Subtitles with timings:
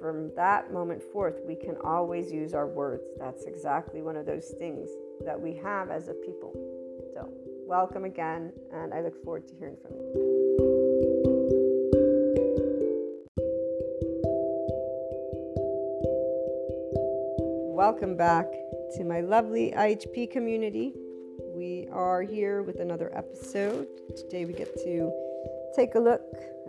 [0.00, 3.04] from that moment forth, we can always use our words.
[3.18, 4.88] That's exactly one of those things
[5.24, 6.52] that we have as a people.
[7.14, 7.28] So,
[7.66, 10.34] welcome again, and I look forward to hearing from you.
[17.76, 18.46] Welcome back
[18.96, 20.94] to my lovely IHP community.
[21.54, 23.88] We are here with another episode.
[24.16, 25.12] Today we get to
[25.74, 26.22] take a look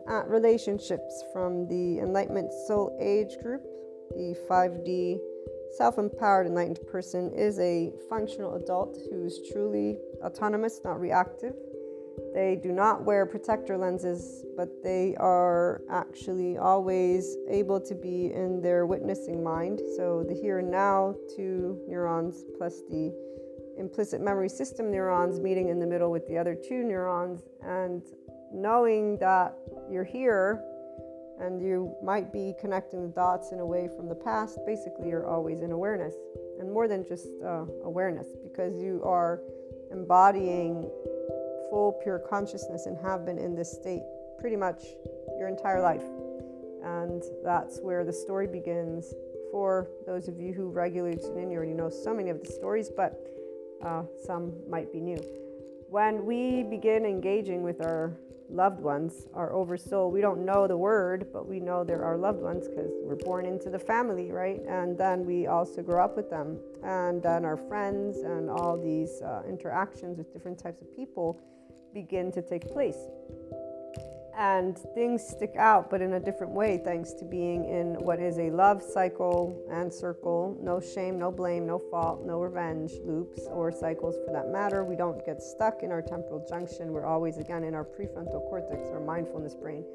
[0.08, 3.64] at relationships from the Enlightenment Soul Age group.
[4.12, 5.20] The 5D
[5.76, 11.54] self empowered enlightened person is a functional adult who's truly autonomous, not reactive.
[12.34, 18.62] They do not wear protector lenses, but they are actually always able to be in
[18.62, 19.82] their witnessing mind.
[19.98, 23.14] So the here and now, two neurons plus the
[23.78, 28.04] implicit memory system neurons meeting in the middle with the other two neurons, and
[28.54, 29.54] knowing that
[29.90, 30.64] you're here
[31.40, 34.58] and you might be connecting the dots in a way from the past.
[34.66, 36.14] Basically, you're always in awareness,
[36.60, 39.42] and more than just uh, awareness, because you are
[39.92, 40.90] embodying
[41.70, 44.02] full pure consciousness and have been in this state
[44.40, 44.84] pretty much
[45.38, 46.04] your entire life.
[46.84, 49.14] And that's where the story begins.
[49.52, 52.52] For those of you who regularly tune in, you already know so many of the
[52.52, 53.28] stories, but
[53.84, 55.20] uh, some might be new.
[55.90, 58.14] When we begin engaging with our
[58.50, 62.42] loved ones, our oversoul, we don't know the word, but we know they're our loved
[62.42, 64.62] ones because we're born into the family, right?
[64.68, 66.60] And then we also grow up with them.
[66.84, 71.40] And then our friends and all these uh, interactions with different types of people
[71.94, 72.98] begin to take place.
[74.38, 78.38] And things stick out, but in a different way, thanks to being in what is
[78.38, 80.58] a love cycle and circle.
[80.62, 84.84] No shame, no blame, no fault, no revenge loops or cycles for that matter.
[84.84, 86.92] We don't get stuck in our temporal junction.
[86.92, 89.86] We're always, again, in our prefrontal cortex, our mindfulness brain.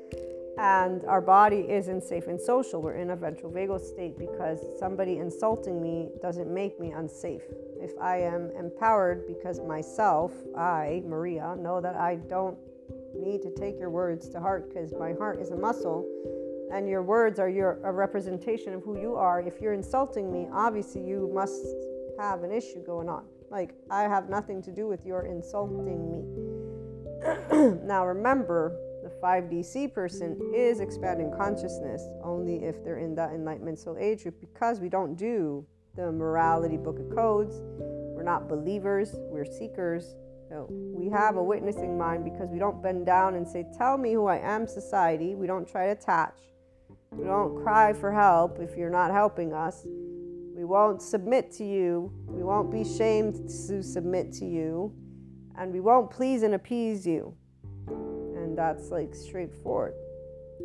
[0.56, 2.80] And our body isn't safe and social.
[2.80, 7.42] We're in a ventral vagal state because somebody insulting me doesn't make me unsafe
[7.80, 12.58] if I am empowered because myself, I, Maria, know that I don't
[13.14, 16.06] need to take your words to heart because my heart is a muscle
[16.72, 19.40] and your words are your a representation of who you are.
[19.40, 21.66] If you're insulting me, obviously you must
[22.18, 23.24] have an issue going on.
[23.50, 27.76] Like I have nothing to do with your insulting me.
[27.84, 33.96] now remember, the 5DC person is expanding consciousness only if they're in that enlightenment soul
[33.98, 37.60] age group because we don't do the morality book of codes.
[37.60, 40.14] We're not believers, we're seekers.
[40.50, 44.12] So we have a witnessing mind because we don't bend down and say, Tell me
[44.12, 45.36] who I am, society.
[45.36, 46.34] We don't try to attach.
[47.12, 49.86] We don't cry for help if you're not helping us.
[49.86, 52.12] We won't submit to you.
[52.26, 54.92] We won't be shamed to submit to you.
[55.56, 57.32] And we won't please and appease you.
[57.86, 59.94] And that's like straightforward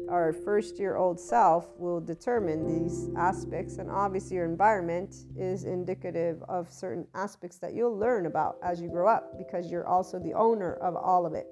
[0.10, 6.44] our first year old self will determine these aspects, and obviously, your environment is indicative
[6.48, 10.34] of certain aspects that you'll learn about as you grow up because you're also the
[10.34, 11.48] owner of all of it.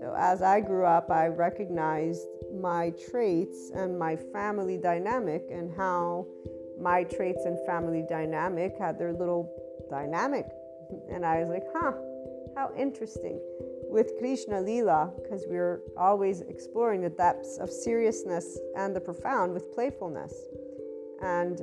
[0.00, 2.26] So, as I grew up, I recognized
[2.60, 6.26] my traits and my family dynamic and how
[6.80, 9.50] my traits and family dynamic had their little
[9.90, 10.46] dynamic.
[11.10, 11.90] And I was like, huh,
[12.54, 13.40] how interesting
[13.96, 19.72] with Krishna Lila because we're always exploring the depths of seriousness and the profound with
[19.72, 20.34] playfulness.
[21.22, 21.62] And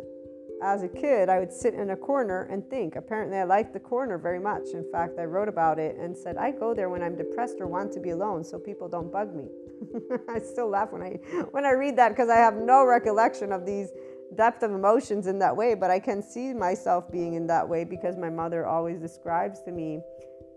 [0.63, 2.95] as a kid, I would sit in a corner and think.
[2.95, 4.69] Apparently, I liked the corner very much.
[4.73, 7.67] In fact, I wrote about it and said, I go there when I'm depressed or
[7.67, 9.49] want to be alone so people don't bug me.
[10.27, 11.19] I still laugh when I,
[11.51, 13.89] when I read that because I have no recollection of these
[14.35, 17.83] depth of emotions in that way, but I can see myself being in that way
[17.83, 20.01] because my mother always describes to me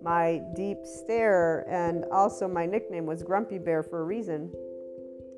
[0.03, 4.53] my deep stare, and also my nickname was Grumpy Bear for a reason.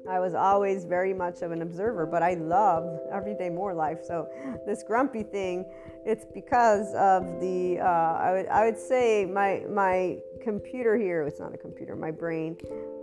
[0.09, 3.99] I was always very much of an observer, but I love everyday more life.
[4.03, 4.27] So
[4.67, 5.67] this grumpy thing,
[6.07, 11.23] it's because of the uh, I would I would say my my computer here.
[11.25, 11.95] It's not a computer.
[11.95, 12.57] My brain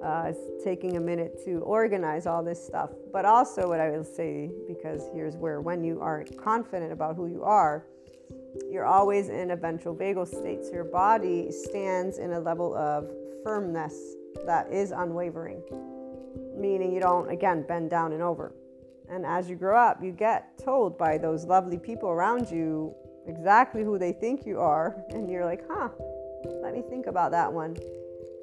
[0.03, 2.89] uh, is taking a minute to organize all this stuff.
[3.13, 7.27] But also, what I will say, because here's where when you are confident about who
[7.27, 7.85] you are,
[8.69, 10.65] you're always in a ventral vagal state.
[10.65, 13.09] So your body stands in a level of
[13.43, 13.95] firmness
[14.45, 15.61] that is unwavering,
[16.55, 18.53] meaning you don't, again, bend down and over.
[19.09, 22.93] And as you grow up, you get told by those lovely people around you
[23.27, 25.03] exactly who they think you are.
[25.09, 25.89] And you're like, huh,
[26.61, 27.75] let me think about that one.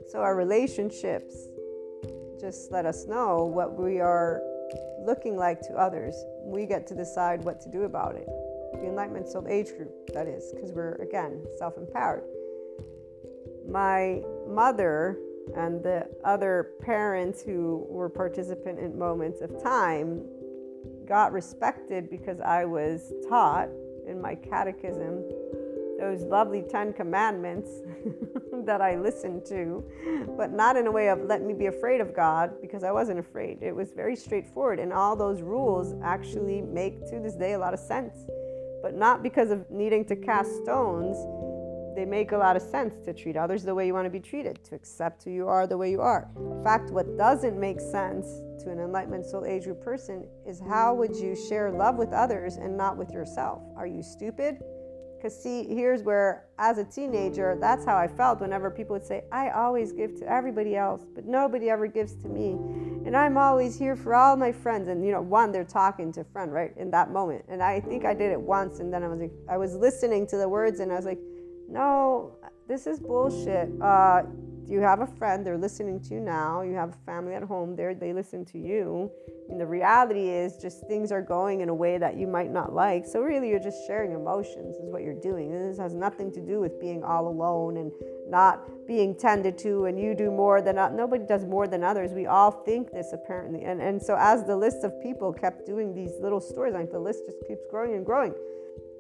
[0.09, 1.35] So our relationships
[2.41, 4.41] just let us know what we are
[5.05, 6.15] looking like to others.
[6.45, 8.29] We get to decide what to do about it
[8.83, 12.25] the Enlightenment Soul Age group, that is, because we're, again, self empowered.
[13.69, 15.19] My mother
[15.57, 20.25] and the other parents who were participant in moments of time
[21.07, 23.69] got respected because I was taught
[24.07, 25.25] in my catechism
[25.99, 27.71] those lovely Ten Commandments
[28.65, 29.85] that I listened to,
[30.37, 33.21] but not in a way of let me be afraid of God because I wasn't
[33.21, 33.59] afraid.
[33.63, 37.73] It was very straightforward, and all those rules actually make to this day a lot
[37.73, 38.17] of sense
[38.83, 41.17] but not because of needing to cast stones.
[41.95, 44.21] They make a lot of sense to treat others the way you want to be
[44.21, 46.29] treated, to accept who you are the way you are.
[46.37, 48.27] In fact, what doesn't make sense
[48.65, 52.57] to an enlightenment soul age group person is how would you share love with others
[52.57, 53.63] and not with yourself?
[53.77, 54.59] Are you stupid?
[55.17, 59.23] Because, see, here's where, as a teenager, that's how I felt whenever people would say,
[59.31, 62.59] I always give to everybody else, but nobody ever gives to me.
[63.05, 64.89] And I'm always here for all my friends.
[64.89, 67.45] And, you know, one, they're talking to friend, right, in that moment.
[67.49, 68.81] And I think I did it once.
[68.81, 71.19] And then I was like, I was listening to the words and I was like,
[71.69, 72.37] no,
[72.69, 73.71] this is bullshit.
[73.81, 74.23] Uh,
[74.67, 76.63] you have a friend, they're listening to you now.
[76.63, 79.11] You have family at home, there they listen to you.
[79.51, 82.73] And the reality is just things are going in a way that you might not
[82.73, 83.05] like.
[83.05, 85.51] So really you're just sharing emotions is what you're doing.
[85.51, 87.93] This has nothing to do with being all alone and
[88.29, 92.13] not being tended to and you do more than nobody does more than others.
[92.13, 93.65] We all think this apparently.
[93.65, 97.01] And and so as the list of people kept doing these little stories, like the
[97.01, 98.35] list just keeps growing and growing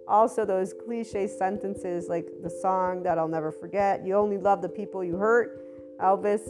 [0.08, 4.68] also those cliche sentences like the song that I'll never forget you only love the
[4.68, 6.42] people you hurt Elvis.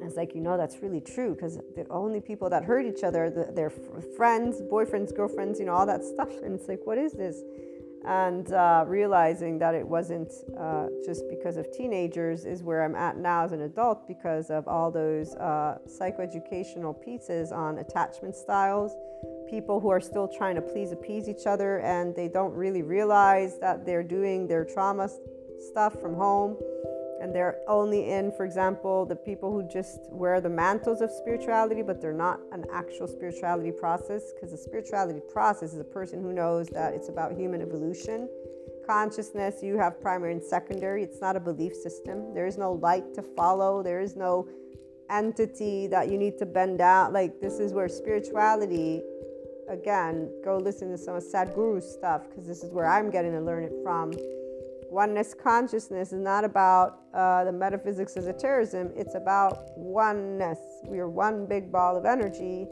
[0.00, 3.30] It's like you know that's really true because the only people that hurt each other
[3.30, 6.30] the, their friends boyfriends girlfriends you know all that stuff.
[6.42, 7.42] And it's like what is this
[8.04, 13.16] and uh, realizing that it wasn't uh, just because of teenagers is where I'm at
[13.16, 18.92] now as an adult because of all those uh, psychoeducational pieces on attachment styles.
[19.48, 23.58] People who are still trying to please appease each other and they don't really realize
[23.60, 25.08] that they're doing their trauma
[25.70, 26.56] stuff from home
[27.22, 31.80] and they're only in, for example, the people who just wear the mantles of spirituality,
[31.80, 36.32] but they're not an actual spirituality process, because the spirituality process is a person who
[36.32, 38.28] knows that it's about human evolution.
[38.84, 41.04] Consciousness, you have primary and secondary.
[41.04, 42.34] It's not a belief system.
[42.34, 43.84] There is no light to follow.
[43.84, 44.48] There is no
[45.08, 47.12] entity that you need to bend down.
[47.12, 49.00] Like, this is where spirituality,
[49.68, 53.40] again, go listen to some of Sadhguru's stuff, because this is where I'm getting to
[53.40, 54.12] learn it from
[54.92, 60.58] oneness consciousness is not about uh, the metaphysics of esotericism, it's about oneness.
[60.86, 62.68] We are one big ball of energy.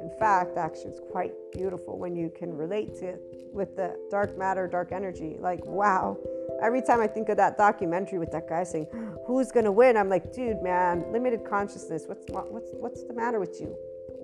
[0.00, 3.20] In fact, actually, it's quite beautiful when you can relate to it
[3.52, 5.36] with the dark matter, dark energy.
[5.40, 6.16] Like, wow.
[6.62, 8.86] Every time I think of that documentary with that guy saying,
[9.26, 12.06] "Who's gonna win?" I'm like, "Dude, man, limited consciousness.
[12.06, 13.76] What's what's what's the matter with you?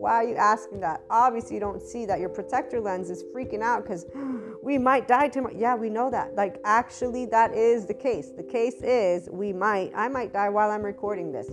[0.05, 1.03] Why are you asking that?
[1.09, 4.05] Obviously, you don't see that your protector lens is freaking out because
[4.63, 5.55] we might die tomorrow.
[5.57, 6.35] Yeah, we know that.
[6.35, 8.29] Like, actually, that is the case.
[8.29, 11.51] The case is we might, I might die while I'm recording this.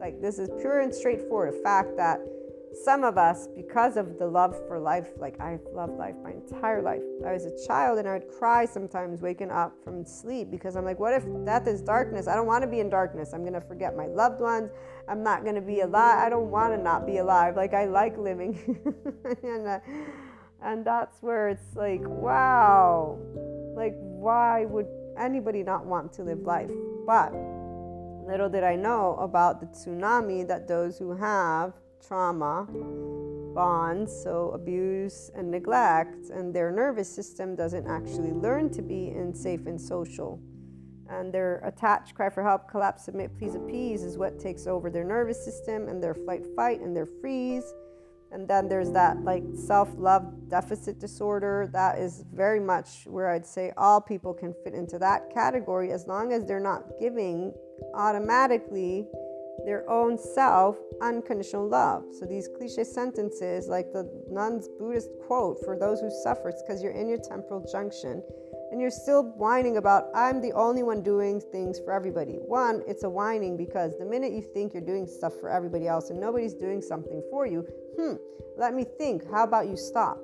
[0.00, 1.52] Like, this is pure and straightforward.
[1.52, 2.20] A fact that
[2.72, 6.82] some of us, because of the love for life, like I've loved life my entire
[6.82, 7.00] life.
[7.26, 10.84] I was a child and I would cry sometimes waking up from sleep because I'm
[10.84, 12.28] like, what if death is darkness?
[12.28, 13.32] I don't want to be in darkness.
[13.32, 14.70] I'm going to forget my loved ones.
[15.08, 16.18] I'm not going to be alive.
[16.18, 17.56] I don't want to not be alive.
[17.56, 18.54] Like, I like living.
[19.42, 19.80] and, uh,
[20.62, 23.18] and that's where it's like, wow.
[23.74, 24.86] Like, why would
[25.18, 26.70] anybody not want to live life?
[27.06, 27.32] But
[28.26, 31.72] little did I know about the tsunami that those who have
[32.06, 32.66] trauma
[33.54, 39.34] bonds, so abuse and neglect, and their nervous system doesn't actually learn to be in
[39.34, 40.40] safe and social.
[41.10, 45.04] And their attached cry for help, collapse, submit, please appease is what takes over their
[45.04, 47.64] nervous system and their flight, fight, and their freeze.
[48.30, 51.70] And then there's that like self love deficit disorder.
[51.72, 56.06] That is very much where I'd say all people can fit into that category as
[56.06, 57.54] long as they're not giving
[57.94, 59.08] automatically
[59.64, 62.04] their own self unconditional love.
[62.18, 66.82] So these cliche sentences, like the nun's Buddhist quote, for those who suffer, it's because
[66.82, 68.22] you're in your temporal junction
[68.70, 72.34] and you're still whining about, I'm the only one doing things for everybody.
[72.34, 76.10] One, it's a whining because the minute you think you're doing stuff for everybody else
[76.10, 77.66] and nobody's doing something for you,
[77.98, 78.14] hmm,
[78.58, 80.18] let me think, how about you stop?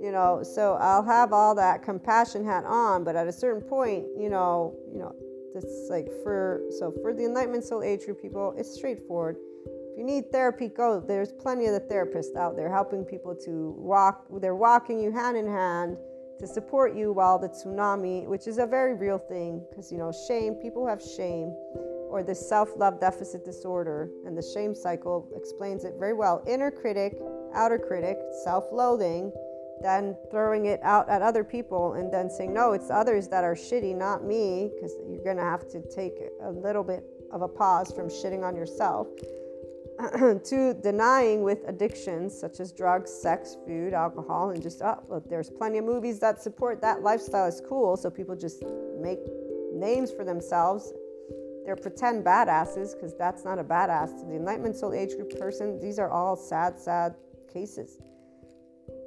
[0.00, 4.04] You know, so I'll have all that compassion hat on, but at a certain point,
[4.18, 5.14] you know, you know,
[5.56, 9.36] it's like for so for the enlightenment soul age group people, it's straightforward.
[9.66, 11.00] If you need therapy, go.
[11.00, 14.26] There's plenty of the therapists out there helping people to walk.
[14.40, 15.96] They're walking you hand in hand
[16.38, 20.12] to support you while the tsunami, which is a very real thing, because you know,
[20.28, 21.54] shame, people have shame
[22.10, 26.42] or the self love deficit disorder, and the shame cycle explains it very well.
[26.46, 27.18] Inner critic,
[27.54, 28.64] outer critic, self
[29.82, 33.54] then throwing it out at other people and then saying, no, it's others that are
[33.54, 37.48] shitty, not me, because you're going to have to take a little bit of a
[37.48, 39.08] pause from shitting on yourself.
[40.44, 45.48] to denying with addictions such as drugs, sex, food, alcohol, and just, oh, look, there's
[45.48, 47.96] plenty of movies that support that lifestyle is cool.
[47.96, 48.62] So people just
[49.00, 49.20] make
[49.72, 50.92] names for themselves.
[51.64, 54.20] They're pretend badasses because that's not a badass.
[54.20, 57.14] To the Enlightenment Soul Age Group person, these are all sad, sad
[57.50, 57.98] cases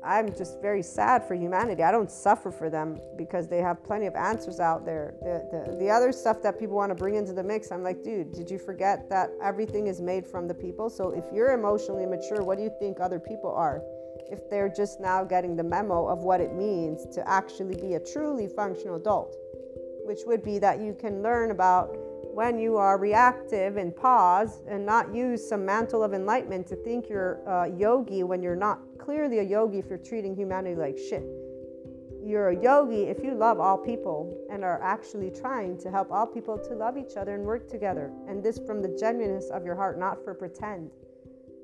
[0.03, 1.83] I'm just very sad for humanity.
[1.83, 5.13] I don't suffer for them because they have plenty of answers out there.
[5.21, 8.01] The, the, the other stuff that people want to bring into the mix, I'm like,
[8.01, 10.89] dude, did you forget that everything is made from the people?
[10.89, 13.81] So if you're emotionally mature, what do you think other people are?
[14.31, 17.99] If they're just now getting the memo of what it means to actually be a
[17.99, 19.35] truly functional adult,
[20.05, 21.89] which would be that you can learn about
[22.33, 27.09] when you are reactive and pause and not use some mantle of enlightenment to think
[27.09, 31.23] you're a yogi when you're not clearly a yogi if you're treating humanity like shit.
[32.23, 36.27] You're a yogi if you love all people and are actually trying to help all
[36.27, 38.11] people to love each other and work together.
[38.27, 40.91] And this from the genuineness of your heart, not for pretend.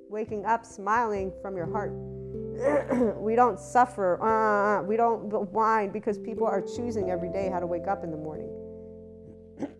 [0.09, 1.91] Waking up smiling from your heart.
[3.21, 7.67] we don't suffer, uh, we don't whine because people are choosing every day how to
[7.67, 8.49] wake up in the morning.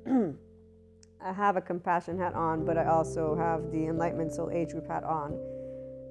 [1.19, 4.87] I have a compassion hat on, but I also have the Enlightenment Soul Age Group
[4.87, 5.54] hat on.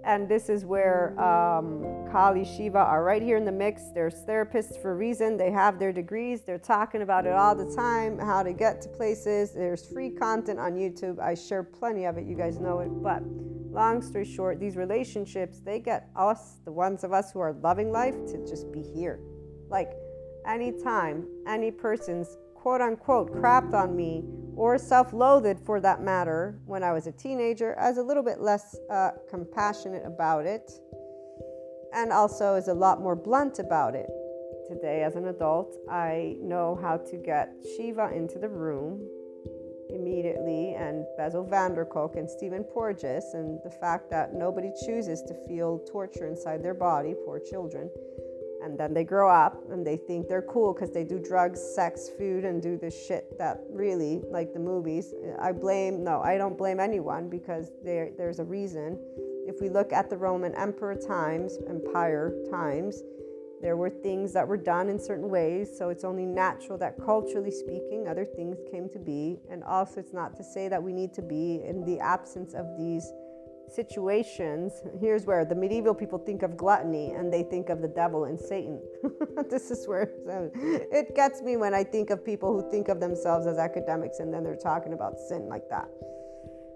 [0.05, 3.85] And this is where um, Kali Shiva are right here in the mix.
[3.95, 5.38] They're therapists for a reason.
[5.38, 6.43] They have their degrees.
[6.43, 9.53] They're talking about it all the time, how to get to places.
[9.53, 11.19] There's free content on YouTube.
[11.19, 12.27] I share plenty of it.
[12.27, 12.88] You guys know it.
[12.88, 13.23] But
[13.71, 17.90] long story short, these relationships, they get us, the ones of us who are loving
[17.90, 19.21] life, to just be here.
[19.71, 19.90] Like
[20.47, 24.24] anytime any person's quote unquote crapped on me
[24.57, 28.22] or self loathed for that matter, when I was a teenager, I was a little
[28.22, 30.72] bit less uh, compassionate about it
[31.92, 34.09] and also is a lot more blunt about it.
[34.66, 38.98] Today, as an adult, I know how to get Shiva into the room
[39.90, 45.20] immediately and Bessel van der Kolk and Stephen Porges, and the fact that nobody chooses
[45.29, 47.90] to feel torture inside their body, poor children
[48.64, 52.09] and then they grow up and they think they're cool because they do drugs, sex,
[52.18, 55.12] food, and do this shit that really, like the movies.
[55.38, 58.98] I blame, no, I don't blame anyone because there, there's a reason.
[59.46, 63.03] If we look at the Roman Emperor times, Empire times,
[63.61, 67.50] there were things that were done in certain ways, so it's only natural that culturally
[67.50, 69.38] speaking, other things came to be.
[69.50, 72.66] And also, it's not to say that we need to be in the absence of
[72.79, 73.11] these
[73.68, 78.24] situations, here's where the medieval people think of gluttony and they think of the devil
[78.24, 78.81] and Satan.
[79.50, 80.11] this is where
[80.92, 84.33] it gets me when I think of people who think of themselves as academics and
[84.33, 85.88] then they're talking about sin like that.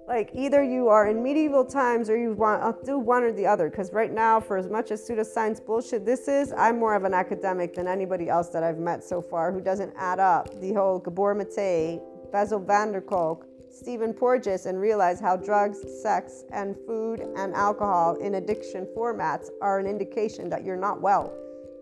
[0.08, 3.46] Like either you are in medieval times or you want to do one or the
[3.46, 3.68] other.
[3.68, 7.12] Because right now, for as much as pseudoscience bullshit this is, I'm more of an
[7.12, 10.98] academic than anybody else that I've met so far who doesn't add up the whole
[10.98, 12.00] Gabor Mate,
[12.32, 13.47] Bessel van der Kolk,
[13.78, 19.78] Stephen Porges and realize how drugs, sex, and food and alcohol in addiction formats are
[19.78, 21.32] an indication that you're not well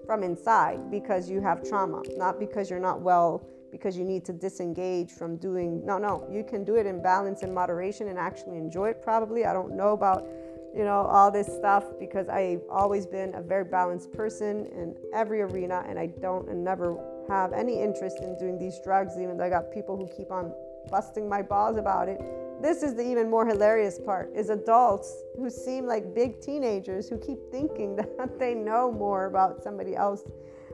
[0.04, 4.32] from inside because you have trauma, not because you're not well because you need to
[4.32, 8.58] disengage from doing no no you can do it in balance and moderation and actually
[8.58, 9.44] enjoy it probably.
[9.44, 10.26] I don't know about
[10.74, 15.40] you know all this stuff because i've always been a very balanced person in every
[15.40, 19.44] arena and i don't and never have any interest in doing these drugs even though
[19.44, 20.52] i got people who keep on
[20.90, 22.20] busting my balls about it.
[22.62, 27.18] This is the even more hilarious part is adults who seem like big teenagers who
[27.18, 30.22] keep thinking that they know more about somebody else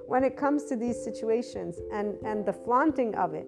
[0.07, 3.47] when it comes to these situations and and the flaunting of it.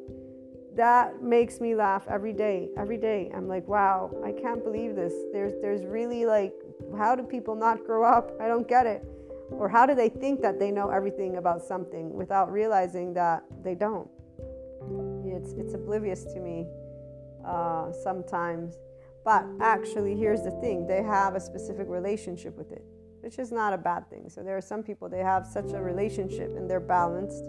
[0.76, 3.30] That makes me laugh every day every day.
[3.34, 5.14] I'm like wow i can't believe this.
[5.32, 6.54] There's there's really like
[6.98, 8.32] how do people not grow up?
[8.40, 9.04] I don't get it.
[9.50, 13.76] Or how do they think that they know everything about something without realizing that they
[13.76, 14.08] don't
[15.34, 16.66] it's it's oblivious to me
[17.46, 18.76] uh, sometimes.
[19.24, 22.84] But actually, here's the thing: they have a specific relationship with it,
[23.20, 24.28] which is not a bad thing.
[24.28, 27.44] So there are some people they have such a relationship and they're balanced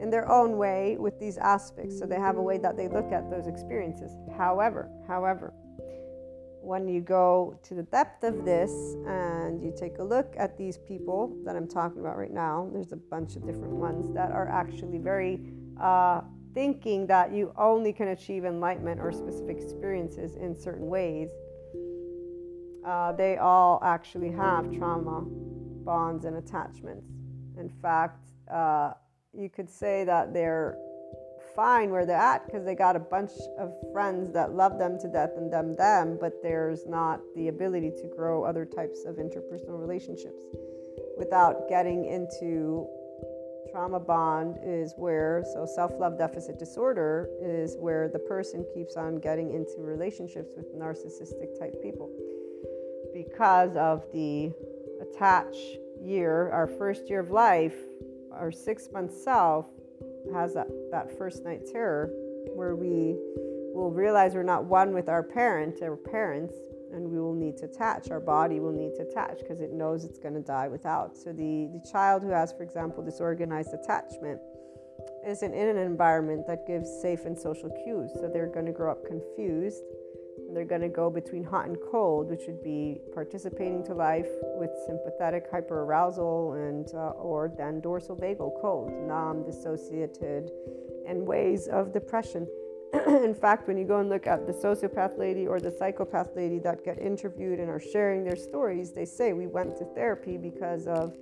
[0.00, 1.98] in their own way with these aspects.
[1.98, 4.12] So they have a way that they look at those experiences.
[4.36, 5.52] However, however,
[6.60, 8.70] when you go to the depth of this
[9.06, 12.92] and you take a look at these people that I'm talking about right now, there's
[12.92, 15.40] a bunch of different ones that are actually very
[15.80, 16.20] uh,
[16.54, 21.30] thinking that you only can achieve enlightenment or specific experiences in certain ways,
[22.86, 25.22] uh, they all actually have trauma,
[25.84, 27.06] bonds, and attachments.
[27.58, 28.92] In fact, uh,
[29.32, 30.78] you could say that they're
[31.54, 35.08] fine where they're at because they got a bunch of friends that love them to
[35.08, 39.78] death and them them, but there's not the ability to grow other types of interpersonal
[39.78, 40.44] relationships
[41.16, 42.86] without getting into
[43.70, 49.18] Trauma bond is where, so self love deficit disorder is where the person keeps on
[49.18, 52.10] getting into relationships with narcissistic type people.
[53.12, 54.52] Because of the
[55.00, 55.56] attach
[56.00, 57.76] year, our first year of life,
[58.32, 59.66] our six month self
[60.32, 62.10] has that, that first night terror
[62.54, 63.16] where we
[63.74, 66.54] will realize we're not one with our parent, our parents,
[66.92, 68.10] and we will need to attach.
[68.10, 71.16] Our body will need to attach because it knows it's going to die without.
[71.16, 74.40] So the, the child who has, for example, disorganized attachment
[75.26, 78.10] isn't in an environment that gives safe and social cues.
[78.14, 79.82] So they're going to grow up confused.
[80.52, 84.70] They're going to go between hot and cold, which would be participating to life with
[84.86, 90.50] sympathetic hyperarousal and uh, or then dorsal vagal cold, numb, dissociated,
[91.06, 92.46] and ways of depression.
[93.06, 96.58] in fact, when you go and look at the sociopath lady or the psychopath lady
[96.60, 100.86] that get interviewed and are sharing their stories, they say we went to therapy because
[100.86, 101.14] of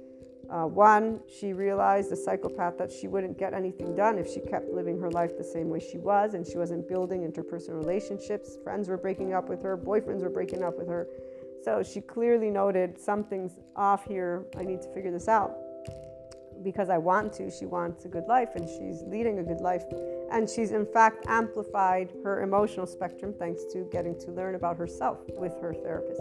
[0.48, 4.68] uh, one, she realized, the psychopath, that she wouldn't get anything done if she kept
[4.68, 8.56] living her life the same way she was and she wasn't building interpersonal relationships.
[8.62, 11.08] Friends were breaking up with her, boyfriends were breaking up with her.
[11.64, 14.44] So she clearly noted something's off here.
[14.56, 15.56] I need to figure this out
[16.66, 17.48] because I want to.
[17.48, 19.84] She wants a good life and she's leading a good life.
[20.32, 25.20] And she's in fact amplified her emotional spectrum thanks to getting to learn about herself
[25.38, 26.20] with her therapist.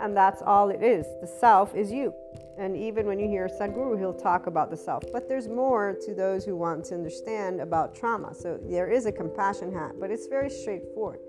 [0.00, 1.06] And that's all it is.
[1.20, 2.12] The self is you.
[2.58, 5.04] And even when you hear Sadhguru, he'll talk about the self.
[5.12, 8.34] But there's more to those who want to understand about trauma.
[8.34, 11.20] So there is a compassion hat, but it's very straightforward.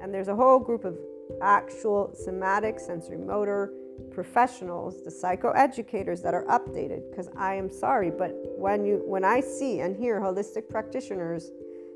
[0.00, 0.96] And there's a whole group of
[1.42, 3.72] actual somatic, sensory motor,
[4.10, 7.10] professionals, the psychoeducators that are updated.
[7.10, 11.50] Because I am sorry, but when you when I see and hear holistic practitioners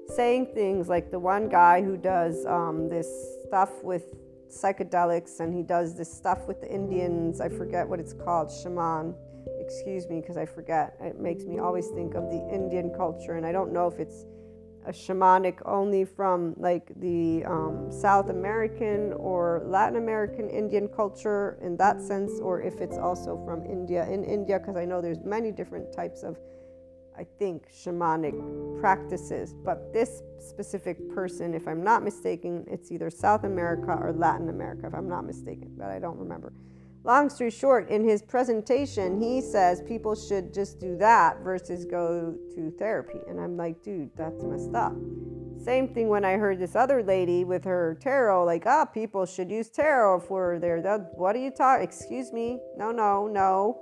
[0.09, 3.09] saying things like the one guy who does um, this
[3.47, 4.05] stuff with
[4.51, 9.15] psychedelics and he does this stuff with the Indians, I forget what it's called, shaman.
[9.61, 10.97] Excuse me, because I forget.
[11.01, 14.25] It makes me always think of the Indian culture, and I don't know if it's
[14.87, 21.77] a shamanic only from like the um, South American or Latin American Indian culture in
[21.79, 24.07] that sense, or if it's also from India.
[24.09, 26.37] In India, because I know there's many different types of,
[27.19, 29.55] I think, shamanic practices.
[29.65, 34.87] But this specific person, if I'm not mistaken, it's either South America or Latin America,
[34.87, 36.53] if I'm not mistaken, but I don't remember.
[37.07, 42.35] Long story short, in his presentation, he says people should just do that versus go
[42.55, 43.21] to therapy.
[43.29, 44.95] And I'm like, dude, that's messed up.
[45.63, 49.27] Same thing when I heard this other lady with her tarot, like, ah, oh, people
[49.27, 50.81] should use tarot for their,
[51.17, 51.85] what are you talking?
[51.85, 52.59] Excuse me.
[52.79, 53.79] No, no, no.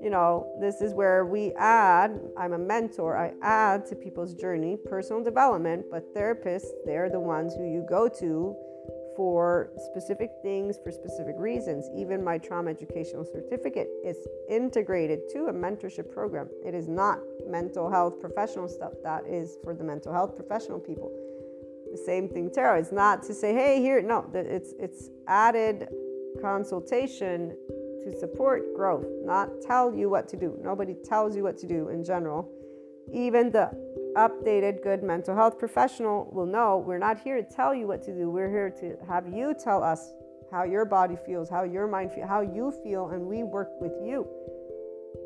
[0.00, 4.78] You know, this is where we add, I'm a mentor, I add to people's journey
[4.88, 8.56] personal development, but therapists, they're the ones who you go to
[9.20, 11.86] for specific things for specific reasons.
[11.94, 14.16] Even my trauma educational certificate is
[14.48, 16.48] integrated to a mentorship program.
[16.64, 21.12] It is not mental health professional stuff, that is for the mental health professional people.
[21.92, 22.78] The same thing, tarot.
[22.78, 25.86] It's not to say, hey, here, no, it's, it's added
[26.40, 27.54] consultation
[28.02, 30.58] to support growth, not tell you what to do.
[30.62, 32.50] Nobody tells you what to do in general.
[33.12, 33.68] Even the
[34.16, 38.14] updated, good mental health professional will know we're not here to tell you what to
[38.14, 38.30] do.
[38.30, 40.12] We're here to have you tell us
[40.50, 43.92] how your body feels, how your mind feels, how you feel, and we work with
[44.04, 44.26] you.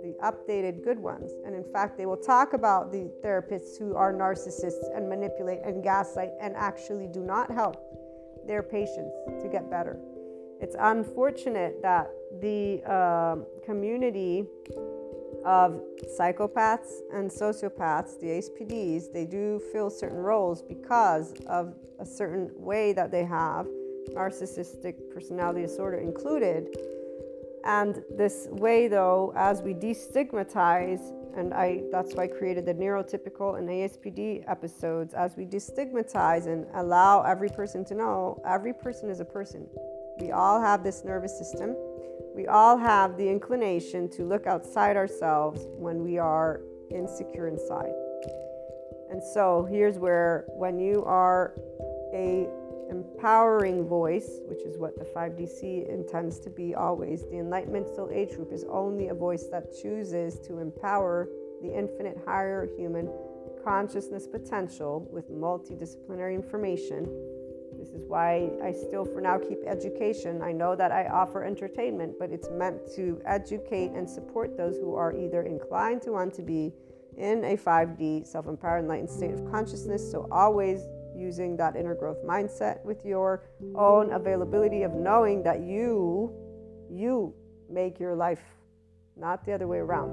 [0.03, 1.33] The updated good ones.
[1.47, 5.83] And in fact, they will talk about the therapists who are narcissists and manipulate and
[5.83, 7.77] gaslight and actually do not help
[8.47, 9.99] their patients to get better.
[10.61, 14.45] It's unfortunate that the uh, community
[15.45, 15.81] of
[16.19, 22.93] psychopaths and sociopaths, the ASPDs, they do fill certain roles because of a certain way
[22.93, 23.67] that they have,
[24.11, 26.69] narcissistic personality disorder included.
[27.65, 31.01] And this way, though, as we destigmatize,
[31.37, 36.67] and I that's why I created the neurotypical and ASPD episodes, as we destigmatize and
[36.75, 39.67] allow every person to know every person is a person.
[40.21, 41.75] We all have this nervous system
[42.35, 47.93] we all have the inclination to look outside ourselves when we are insecure inside.
[49.11, 51.55] And so here's where when you are
[52.13, 52.49] a
[52.91, 58.35] empowering voice, which is what the 5DC intends to be always, the Enlightenment Soul Age
[58.35, 61.29] group is only a voice that chooses to empower
[61.63, 63.09] the infinite higher human
[63.65, 67.09] consciousness potential with multidisciplinary information
[67.85, 70.41] this is why I still, for now, keep education.
[70.41, 74.95] I know that I offer entertainment, but it's meant to educate and support those who
[74.95, 76.73] are either inclined to want to be
[77.19, 80.11] in a 5D self empowered enlightened state of consciousness.
[80.11, 80.81] So, always
[81.15, 83.45] using that inner growth mindset with your
[83.75, 86.33] own availability of knowing that you,
[86.91, 87.35] you
[87.69, 88.43] make your life,
[89.15, 90.11] not the other way around.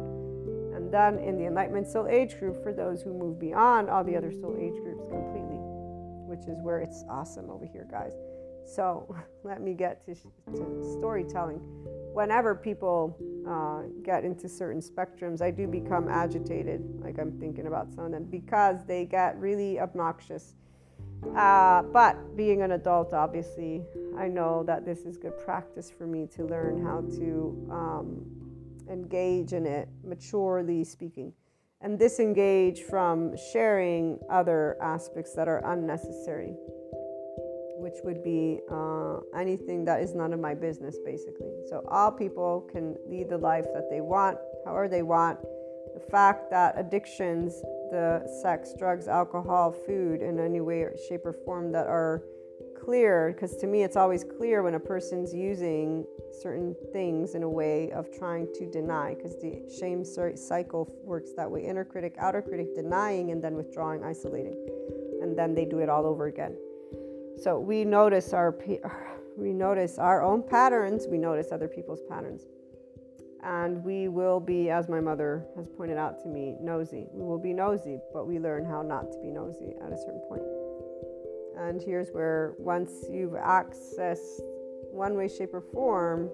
[0.75, 4.17] And then in the Enlightenment Soul Age group, for those who move beyond all the
[4.17, 5.05] other soul age groups
[6.31, 8.13] which is where it's awesome over here, guys.
[8.65, 9.13] So
[9.43, 11.59] let me get to, to storytelling.
[12.13, 13.17] Whenever people
[13.47, 16.81] uh, get into certain spectrums, I do become agitated.
[17.01, 20.55] Like I'm thinking about some of them because they get really obnoxious.
[21.35, 23.83] Uh, but being an adult, obviously,
[24.17, 28.25] I know that this is good practice for me to learn how to um,
[28.89, 31.33] engage in it, maturely speaking,
[31.83, 36.55] and disengage from sharing other aspects that are unnecessary,
[37.77, 41.51] which would be uh, anything that is none of my business, basically.
[41.69, 45.39] So, all people can lead the life that they want, however they want.
[45.93, 47.61] The fact that addictions
[47.91, 52.23] the sex, drugs, alcohol, food in any way, shape, or form that are
[52.83, 53.31] clear.
[53.33, 56.05] Because to me, it's always clear when a person's using
[56.41, 59.15] certain things in a way of trying to deny.
[59.15, 64.03] Because the shame cycle works that way inner critic, outer critic, denying, and then withdrawing,
[64.03, 64.55] isolating.
[65.21, 66.57] And then they do it all over again.
[67.41, 68.57] So we notice our
[69.37, 72.43] we notice our own patterns, we notice other people's patterns
[73.43, 77.07] and we will be, as my mother has pointed out to me, nosy.
[77.11, 80.21] We will be nosy, but we learn how not to be nosy at a certain
[80.29, 80.43] point.
[81.67, 84.41] And here's where, once you've accessed
[84.91, 86.29] one way, shape, or form,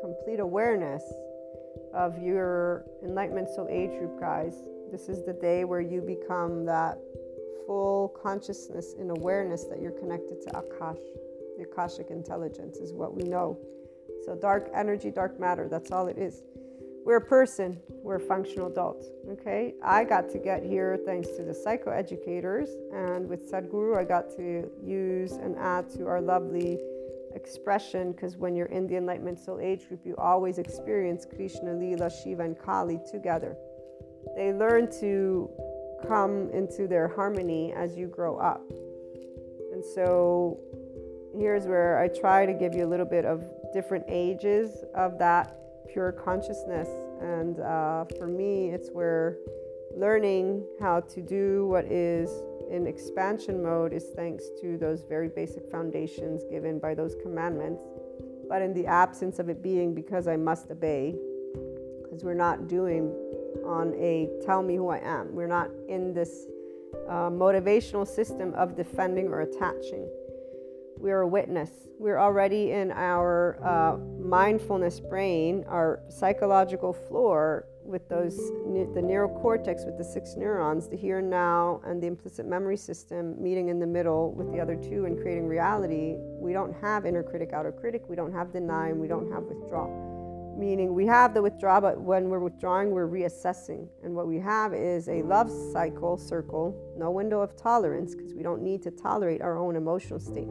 [0.00, 1.02] complete awareness
[1.92, 4.54] of your Enlightenment Soul Age group, guys,
[4.92, 6.98] this is the day where you become that
[7.66, 11.02] full consciousness and awareness that you're connected to Akash.
[11.58, 13.58] The Akashic intelligence is what we know.
[14.24, 16.42] So, dark energy, dark matter, that's all it is.
[17.04, 19.04] We're a person, we're a functional adult.
[19.28, 24.30] Okay, I got to get here thanks to the psychoeducators, and with Sadhguru, I got
[24.36, 26.78] to use and add to our lovely
[27.34, 32.10] expression because when you're in the Enlightenment Soul Age group, you always experience Krishna, Leela,
[32.22, 33.56] Shiva, and Kali together.
[34.36, 35.48] They learn to
[36.06, 38.62] come into their harmony as you grow up.
[39.72, 40.60] And so
[41.36, 45.56] here's where I try to give you a little bit of different ages of that
[45.92, 46.88] pure consciousness.
[47.20, 49.36] And uh, for me, it's where
[49.96, 52.30] learning how to do what is
[52.70, 57.82] in expansion mode is thanks to those very basic foundations given by those commandments.
[58.48, 61.16] But in the absence of it being because I must obey,
[62.02, 63.12] because we're not doing
[63.64, 66.46] on a tell me who I am, we're not in this
[67.08, 70.08] uh, motivational system of defending or attaching
[71.00, 71.70] we're a witness.
[71.98, 79.98] We're already in our uh, mindfulness brain, our psychological floor with those the neurocortex with
[79.98, 83.86] the six neurons, the here and now, and the implicit memory system meeting in the
[83.86, 86.14] middle with the other two and creating reality.
[86.18, 88.04] We don't have inner critic, outer critic.
[88.08, 89.88] We don't have deny, and we don't have withdraw.
[90.56, 93.88] Meaning we have the withdraw, but when we're withdrawing, we're reassessing.
[94.04, 98.42] And what we have is a love cycle circle, no window of tolerance, because we
[98.42, 100.48] don't need to tolerate our own emotional state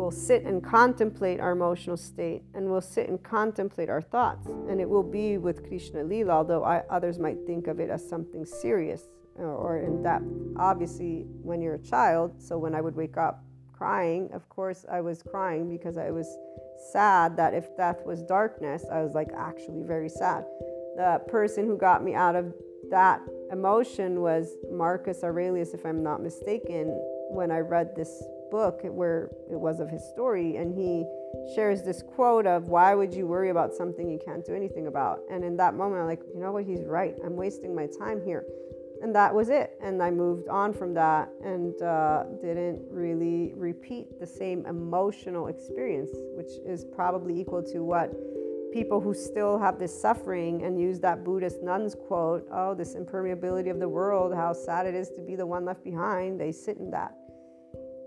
[0.00, 4.46] we'll sit and contemplate our emotional state and we'll sit and contemplate our thoughts.
[4.46, 8.08] And it will be with Krishna Lila, although I, others might think of it as
[8.08, 9.02] something serious
[9.36, 10.24] or in depth.
[10.56, 15.00] Obviously, when you're a child, so when I would wake up crying, of course, I
[15.00, 16.26] was crying because I was
[16.80, 20.44] sad that if death was darkness, I was like actually very sad.
[20.96, 22.52] The person who got me out of
[22.90, 23.20] that
[23.52, 26.88] emotion was Marcus Aurelius, if I'm not mistaken,
[27.30, 31.04] when I read this book where it was of his story, and he
[31.54, 35.20] shares this quote of, Why would you worry about something you can't do anything about?
[35.30, 36.64] And in that moment, I'm like, You know what?
[36.64, 37.14] He's right.
[37.24, 38.44] I'm wasting my time here.
[39.02, 39.78] And that was it.
[39.82, 46.10] And I moved on from that and uh, didn't really repeat the same emotional experience,
[46.36, 48.12] which is probably equal to what
[48.72, 53.70] people who still have this suffering and use that Buddhist nun's quote, oh, this impermeability
[53.70, 56.76] of the world, how sad it is to be the one left behind, they sit
[56.76, 57.12] in that.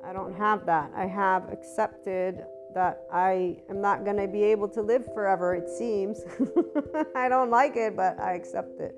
[0.05, 0.91] I don't have that.
[0.95, 5.69] I have accepted that I am not going to be able to live forever, it
[5.69, 6.21] seems.
[7.15, 8.95] I don't like it, but I accept it.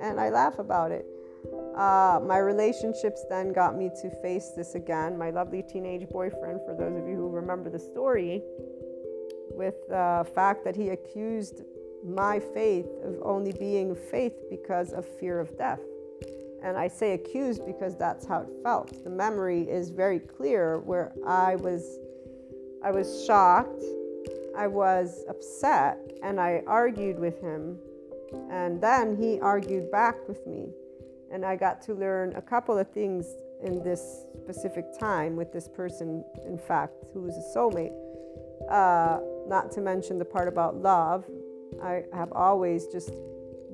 [0.00, 1.06] And I laugh about it.
[1.78, 5.16] Uh, my relationships then got me to face this again.
[5.16, 8.42] My lovely teenage boyfriend, for those of you who remember the story,
[9.52, 11.62] with the fact that he accused
[12.04, 15.80] my faith of only being faith because of fear of death.
[16.64, 19.04] And I say accused because that's how it felt.
[19.04, 21.98] The memory is very clear where I was
[22.82, 23.82] I was shocked,
[24.56, 27.78] I was upset, and I argued with him.
[28.50, 30.70] And then he argued back with me.
[31.32, 33.26] And I got to learn a couple of things
[33.62, 37.92] in this specific time with this person, in fact, who was a soulmate.
[38.70, 41.24] Uh, not to mention the part about love.
[41.82, 43.10] I have always just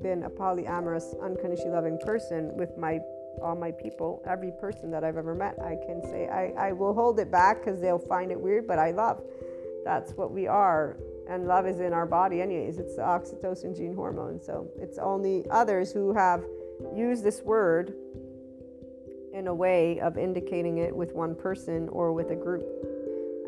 [0.02, 3.00] been a polyamorous, unconditionally loving person with my
[3.42, 5.57] all my people, every person that I've ever met.
[5.61, 8.78] I can say I, I will hold it back because they'll find it weird, but
[8.78, 9.22] I love.
[9.84, 10.96] That's what we are.
[11.28, 12.78] And love is in our body, anyways.
[12.78, 14.40] It's the oxytocin gene hormone.
[14.40, 16.44] So it's only others who have
[16.94, 17.94] used this word
[19.32, 22.64] in a way of indicating it with one person or with a group.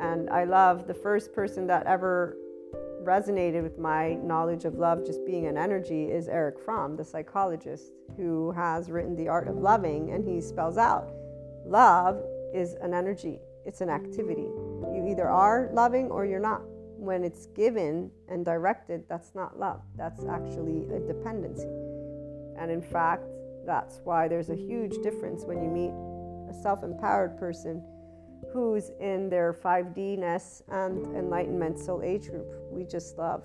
[0.01, 2.37] And I love the first person that ever
[3.05, 7.93] resonated with my knowledge of love just being an energy is Erich Fromm, the psychologist
[8.17, 11.13] who has written The Art of Loving, and he spells out
[11.65, 12.23] love
[12.53, 14.49] is an energy, it's an activity.
[14.93, 16.63] You either are loving or you're not.
[16.99, 21.69] When it's given and directed, that's not love, that's actually a dependency.
[22.59, 23.25] And in fact,
[23.65, 25.93] that's why there's a huge difference when you meet
[26.51, 27.83] a self empowered person
[28.53, 32.47] who's in their 5D-ness and enlightenment soul age group.
[32.71, 33.45] We just love.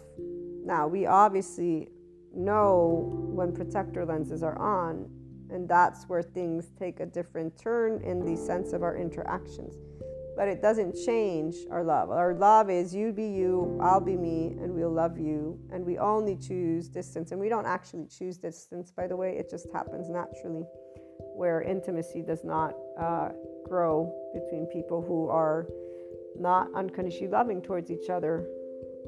[0.63, 1.89] Now, we obviously
[2.33, 5.09] know when protector lenses are on,
[5.49, 9.75] and that's where things take a different turn in the sense of our interactions.
[10.41, 12.09] But it doesn't change our love.
[12.09, 15.59] Our love is you be you, I'll be me, and we'll love you.
[15.71, 17.31] And we only choose distance.
[17.31, 20.63] And we don't actually choose distance, by the way, it just happens naturally,
[21.35, 23.29] where intimacy does not uh,
[23.67, 25.67] grow between people who are
[26.35, 28.43] not unconditionally loving towards each other.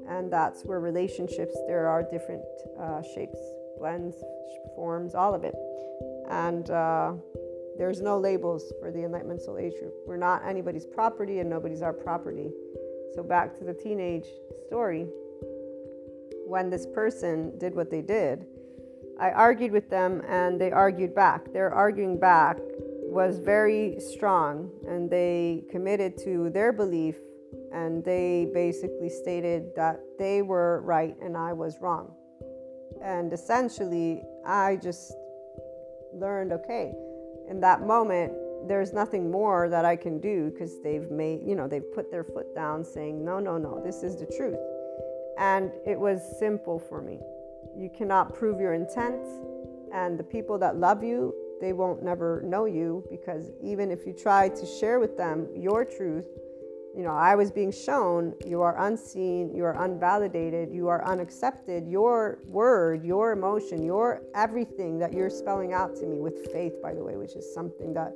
[0.07, 2.43] And that's where relationships, there are different
[2.79, 3.39] uh, shapes,
[3.79, 4.15] blends,
[4.75, 5.55] forms, all of it.
[6.29, 7.13] And uh,
[7.77, 9.93] there's no labels for the Enlightenment Soul Age group.
[10.05, 12.51] We're not anybody's property and nobody's our property.
[13.15, 14.27] So, back to the teenage
[14.67, 15.07] story.
[16.45, 18.45] When this person did what they did,
[19.19, 21.51] I argued with them and they argued back.
[21.53, 22.57] Their arguing back
[23.03, 27.15] was very strong and they committed to their belief
[27.71, 32.13] and they basically stated that they were right and I was wrong.
[33.03, 35.13] And essentially, I just
[36.13, 36.93] learned okay,
[37.49, 38.33] in that moment,
[38.67, 42.23] there's nothing more that I can do because they've made, you know, they've put their
[42.23, 44.59] foot down saying, no, no, no, this is the truth.
[45.37, 47.19] And it was simple for me.
[47.75, 49.25] You cannot prove your intent,
[49.93, 51.33] and the people that love you
[51.63, 55.85] they won't never know you because even if you try to share with them your
[55.85, 56.25] truth,
[56.95, 61.87] you know, I was being shown you are unseen, you are unvalidated, you are unaccepted.
[61.87, 66.93] Your word, your emotion, your everything that you're spelling out to me with faith, by
[66.93, 68.13] the way, which is something that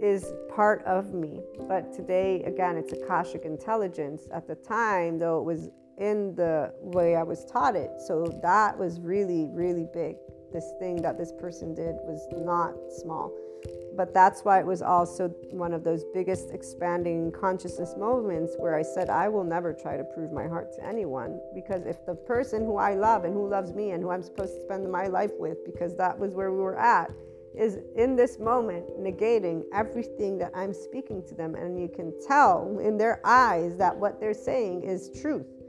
[0.00, 1.40] is part of me.
[1.68, 4.28] But today, again, it's Akashic intelligence.
[4.32, 7.90] At the time, though, it was in the way I was taught it.
[8.06, 10.16] So that was really, really big
[10.52, 13.30] this thing that this person did was not small.
[14.00, 18.80] But that's why it was also one of those biggest expanding consciousness moments where I
[18.80, 21.38] said, I will never try to prove my heart to anyone.
[21.54, 24.54] Because if the person who I love and who loves me and who I'm supposed
[24.54, 27.10] to spend my life with, because that was where we were at,
[27.54, 31.54] is in this moment negating everything that I'm speaking to them.
[31.54, 35.59] And you can tell in their eyes that what they're saying is truth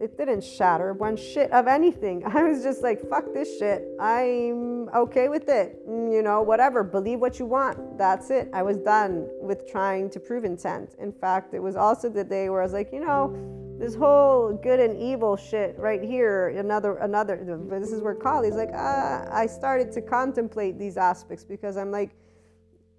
[0.00, 2.24] it didn't shatter one shit of anything.
[2.34, 3.86] I was just like, fuck this shit.
[4.00, 5.86] I'm okay with it.
[5.88, 6.82] Mm, you know, whatever.
[6.82, 7.98] Believe what you want.
[7.98, 8.48] That's it.
[8.54, 10.94] I was done with trying to prove intent.
[10.98, 13.36] In fact, it was also the day where I was like, you know,
[13.78, 16.48] this whole good and evil shit right here.
[16.48, 17.38] Another, another.
[17.70, 22.10] This is where Kali's like, uh, I started to contemplate these aspects because I'm like,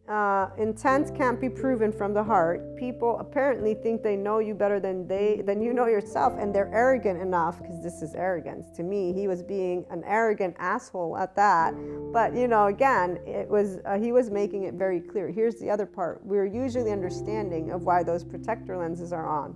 [0.09, 2.75] uh, intent can't be proven from the heart.
[2.75, 6.71] People apparently think they know you better than they than you know yourself, and they're
[6.73, 8.69] arrogant enough because this is arrogance.
[8.77, 11.73] To me, he was being an arrogant asshole at that.
[12.11, 15.29] But you know, again, it was uh, he was making it very clear.
[15.29, 19.55] Here's the other part: we're usually understanding of why those protector lenses are on.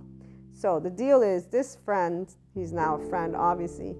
[0.54, 3.94] So the deal is, this friend, he's now a friend, obviously.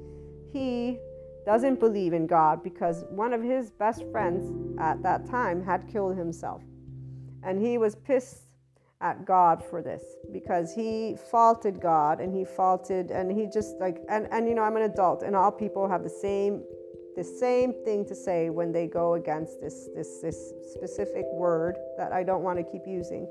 [0.55, 0.99] He
[1.47, 6.17] doesn't believe in God because one of his best friends at that time had killed
[6.17, 6.63] himself.
[7.45, 8.43] And he was pissed
[9.01, 13.99] at God for this because he faulted God and he faulted and he just like
[14.09, 16.65] and and you know I'm an adult and all people have the same
[17.15, 22.13] the same thing to say when they go against this this this specific word that
[22.13, 23.29] I don't want to keep using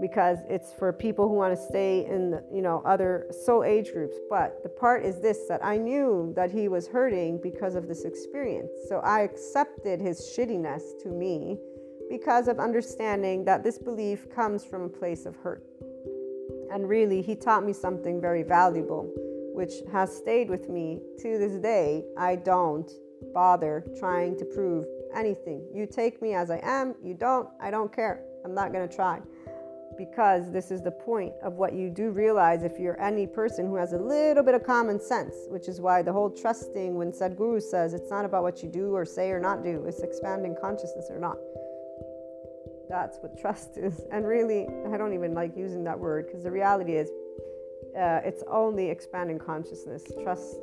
[0.00, 3.92] because it's for people who want to stay in the, you know other soul age
[3.92, 4.16] groups.
[4.30, 8.04] But the part is this that i knew that he was hurting because of this
[8.04, 8.70] experience.
[8.88, 11.58] So i accepted his shittiness to me
[12.08, 15.64] because of understanding that this belief comes from a place of hurt.
[16.72, 19.10] And really he taught me something very valuable
[19.54, 22.04] which has stayed with me to this day.
[22.16, 22.88] I don't
[23.34, 25.66] bother trying to prove anything.
[25.74, 28.22] You take me as i am you don't i don't care.
[28.44, 29.20] I'm not going to try
[29.98, 33.74] because this is the point of what you do realize if you're any person who
[33.74, 37.60] has a little bit of common sense, which is why the whole trusting when Sadhguru
[37.60, 41.08] says it's not about what you do or say or not do, it's expanding consciousness
[41.10, 41.36] or not.
[42.88, 44.00] That's what trust is.
[44.12, 47.10] And really, I don't even like using that word because the reality is
[47.98, 50.04] uh, it's only expanding consciousness.
[50.22, 50.56] Trust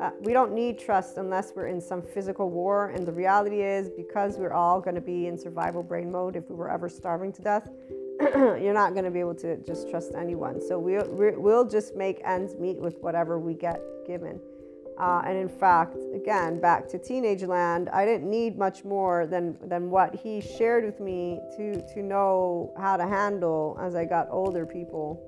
[0.00, 2.90] Uh, we don't need trust unless we're in some physical war.
[2.90, 6.50] And the reality is, because we're all going to be in survival brain mode if
[6.50, 7.68] we were ever starving to death,
[8.62, 10.60] you're not going to be able to just trust anyone.
[10.60, 14.40] So we'll, we'll just make ends meet with whatever we get given.
[14.98, 19.58] Uh, and in fact, again, back to teenage land, I didn't need much more than,
[19.64, 24.28] than what he shared with me to, to know how to handle as I got
[24.30, 25.20] older people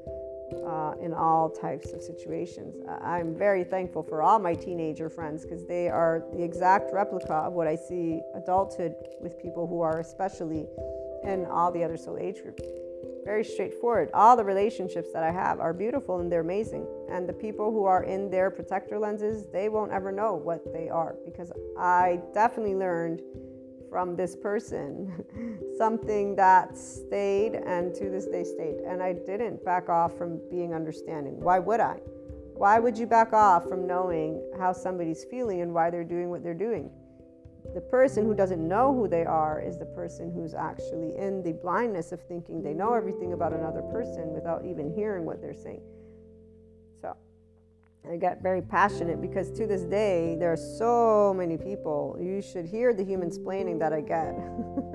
[0.65, 2.77] uh, in all types of situations.
[3.03, 7.53] I'm very thankful for all my teenager friends because they are the exact replica of
[7.53, 10.67] what I see adulthood with people who are especially
[11.25, 12.63] in all the other soul age groups
[13.27, 14.09] very straightforward.
[14.15, 16.87] All the relationships that I have are beautiful and they're amazing.
[17.11, 20.89] And the people who are in their protector lenses, they won't ever know what they
[20.89, 23.21] are because I definitely learned
[23.91, 25.13] from this person
[25.77, 28.77] something that stayed and to this day stayed.
[28.87, 31.41] And I didn't back off from being understanding.
[31.41, 31.99] Why would I?
[32.55, 36.45] Why would you back off from knowing how somebody's feeling and why they're doing what
[36.45, 36.91] they're doing?
[37.75, 41.53] The person who doesn't know who they are is the person who's actually in the
[41.53, 45.83] blindness of thinking they know everything about another person without even hearing what they're saying.
[47.01, 47.17] So
[48.11, 52.17] I get very passionate because to this day, there are so many people.
[52.21, 54.35] You should hear the human splaining that I get.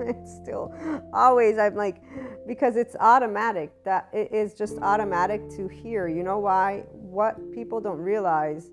[0.00, 0.74] it's still
[1.12, 2.02] always, I'm like,
[2.46, 6.08] because it's automatic, that it is just automatic to hear.
[6.08, 6.84] You know why?
[6.90, 8.70] What people don't realize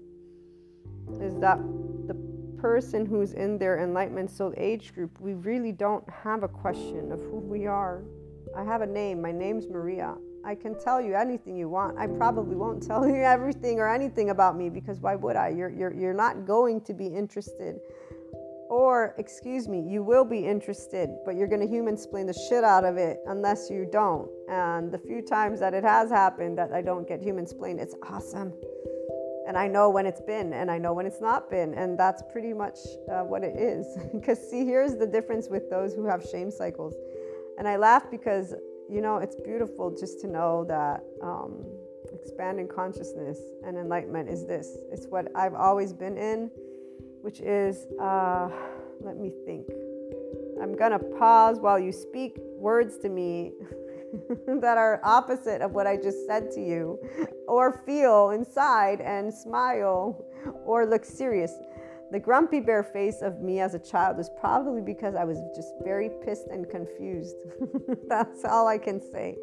[1.20, 1.60] is that
[2.62, 7.20] person who's in their enlightenment soul age group, we really don't have a question of
[7.22, 8.04] who we are.
[8.56, 9.22] I have a name.
[9.22, 10.16] My name's Maria.
[10.44, 11.98] I can tell you anything you want.
[11.98, 15.50] I probably won't tell you everything or anything about me because why would I?
[15.50, 17.80] You're, you're, you're not going to be interested.
[18.70, 22.64] Or, excuse me, you will be interested, but you're going to human explain the shit
[22.64, 24.30] out of it unless you don't.
[24.48, 27.96] And the few times that it has happened that I don't get human explained, it's
[28.08, 28.54] awesome
[29.50, 31.74] and I know when it's been and I know when it's not been.
[31.74, 32.78] And that's pretty much
[33.12, 33.98] uh, what it is.
[34.14, 36.94] because, see, here's the difference with those who have shame cycles.
[37.58, 38.54] And I laugh because,
[38.88, 41.66] you know, it's beautiful just to know that um,
[42.14, 46.52] expanding consciousness and enlightenment is this it's what I've always been in,
[47.24, 48.50] which is, uh,
[49.02, 49.66] let me think.
[50.62, 53.54] I'm going to pause while you speak words to me
[54.62, 57.00] that are opposite of what I just said to you,
[57.48, 60.26] or feel inside and smile
[60.66, 61.54] or look serious.
[62.12, 65.74] The grumpy bear face of me as a child was probably because I was just
[65.84, 67.36] very pissed and confused.
[68.08, 69.38] That's all I can say.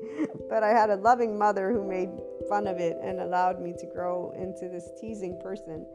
[0.48, 2.10] But I had a loving mother who made
[2.48, 5.86] fun of it and allowed me to grow into this teasing person.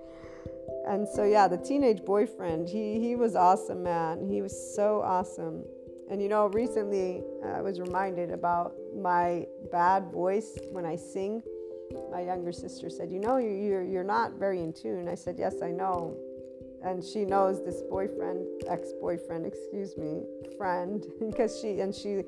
[0.88, 4.26] And so, yeah, the teenage boyfriend, he, he was awesome, man.
[4.30, 5.66] He was so awesome.
[6.12, 11.42] And you know, recently uh, I was reminded about my bad voice when I sing.
[12.12, 15.08] My younger sister said, You know, you're, you're not very in tune.
[15.08, 16.18] I said, Yes, I know.
[16.84, 20.24] And she knows this boyfriend, ex boyfriend, excuse me,
[20.58, 22.24] friend, because she, and she,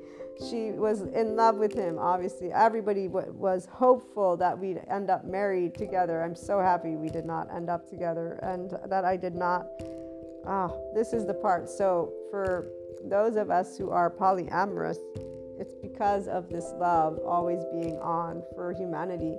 [0.48, 2.52] she was in love with him, obviously.
[2.52, 6.22] Everybody w- was hopeful that we'd end up married together.
[6.22, 9.66] I'm so happy we did not end up together and that I did not.
[10.46, 11.68] Ah, this is the part.
[11.68, 12.66] So for
[13.04, 14.98] those of us who are polyamorous,
[15.58, 19.36] it's because of this love always being on for humanity.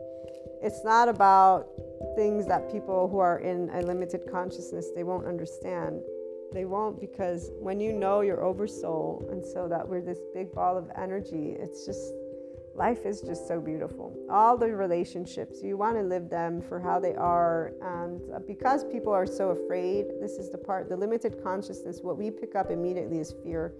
[0.61, 1.67] It's not about
[2.15, 6.01] things that people who are in a limited consciousness they won't understand.
[6.53, 10.77] They won't because when you know your oversoul and so that we're this big ball
[10.77, 12.13] of energy, it's just
[12.75, 14.13] life is just so beautiful.
[14.29, 17.71] All the relationships, you want to live them for how they are.
[17.81, 22.17] And uh, because people are so afraid, this is the part, the limited consciousness, what
[22.17, 23.73] we pick up immediately is fear.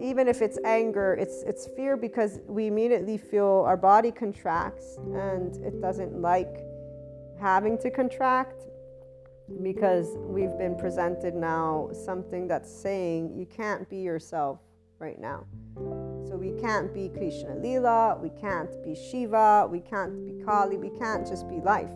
[0.00, 5.56] Even if it's anger, it's, it's fear because we immediately feel our body contracts and
[5.64, 6.64] it doesn't like
[7.40, 8.62] having to contract
[9.62, 14.58] because we've been presented now something that's saying you can't be yourself
[14.98, 15.46] right now.
[16.32, 20.88] So we can't be Krishna Lila, we can't be Shiva, we can't be Kali, we
[20.98, 21.90] can't just be life.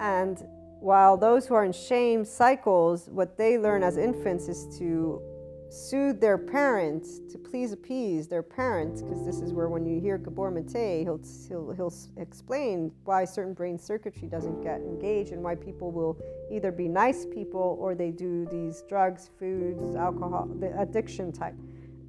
[0.00, 0.46] And
[0.80, 5.22] while those who are in shame cycles, what they learn as infants is to
[5.70, 10.18] soothe their parents, to please appease their parents, because this is where when you hear
[10.18, 15.54] Gabor Mate, he'll, he'll, he'll explain why certain brain circuitry doesn't get engaged and why
[15.54, 16.18] people will
[16.50, 21.54] either be nice people or they do these drugs, foods, alcohol, the addiction type.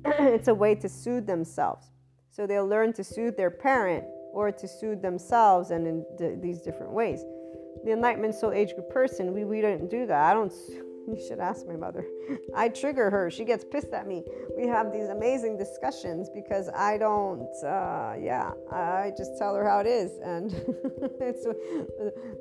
[0.06, 1.88] it's a way to soothe themselves.
[2.30, 6.62] So they'll learn to soothe their parent or to soothe themselves and in d- these
[6.62, 7.24] different ways.
[7.84, 10.32] The Enlightenment Soul Age Group person, we, we don't do that.
[10.32, 10.54] I don't,
[11.08, 12.06] you should ask my mother.
[12.56, 13.32] I trigger her.
[13.32, 14.24] She gets pissed at me.
[14.56, 19.80] We have these amazing discussions because I don't, uh, yeah, I just tell her how
[19.80, 20.12] it is.
[20.24, 20.52] And
[21.20, 21.44] it's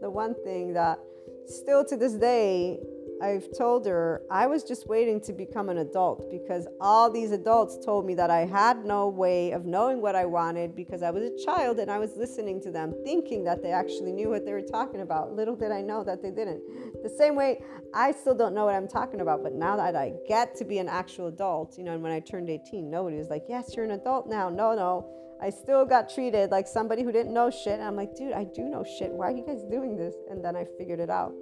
[0.01, 0.99] the one thing that
[1.47, 2.79] still to this day,
[3.21, 7.85] I've told her I was just waiting to become an adult because all these adults
[7.85, 11.25] told me that I had no way of knowing what I wanted because I was
[11.25, 14.53] a child and I was listening to them, thinking that they actually knew what they
[14.53, 15.35] were talking about.
[15.35, 16.63] Little did I know that they didn't.
[17.03, 17.61] The same way
[17.93, 20.79] I still don't know what I'm talking about, but now that I get to be
[20.79, 23.85] an actual adult, you know, and when I turned 18, nobody was like, Yes, you're
[23.85, 24.49] an adult now.
[24.49, 25.15] No, no.
[25.41, 27.75] I still got treated like somebody who didn't know shit.
[27.75, 29.13] And I'm like, dude, I do know shit.
[29.13, 30.15] Why are you guys doing this?
[30.29, 31.33] And then I figured it out.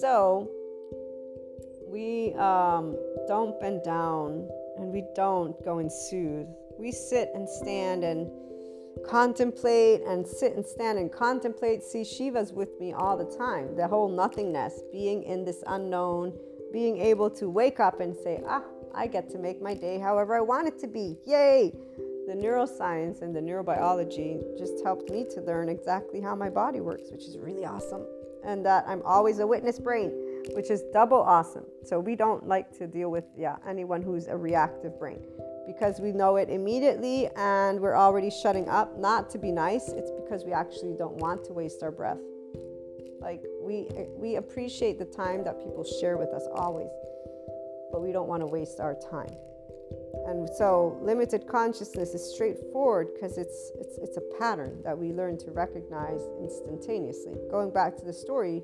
[0.00, 0.50] So,
[1.94, 2.96] we um,
[3.28, 6.48] don't bend down and we don't go and soothe.
[6.76, 8.28] We sit and stand and
[9.06, 11.84] contemplate and sit and stand and contemplate.
[11.84, 13.76] See, Shiva's with me all the time.
[13.76, 16.36] The whole nothingness, being in this unknown,
[16.72, 20.34] being able to wake up and say, ah, I get to make my day however
[20.34, 21.16] I want it to be.
[21.24, 21.72] Yay!
[22.26, 27.12] The neuroscience and the neurobiology just helped me to learn exactly how my body works,
[27.12, 28.04] which is really awesome.
[28.42, 31.64] And that I'm always a witness brain which is double awesome.
[31.84, 35.22] So we don't like to deal with yeah anyone who's a reactive brain
[35.66, 38.98] because we know it immediately and we're already shutting up.
[38.98, 42.18] Not to be nice, it's because we actually don't want to waste our breath.
[43.20, 46.90] Like we we appreciate the time that people share with us always,
[47.90, 49.34] but we don't want to waste our time.
[50.26, 55.38] And so limited consciousness is straightforward because it's, it's it's a pattern that we learn
[55.38, 57.34] to recognize instantaneously.
[57.50, 58.62] Going back to the story,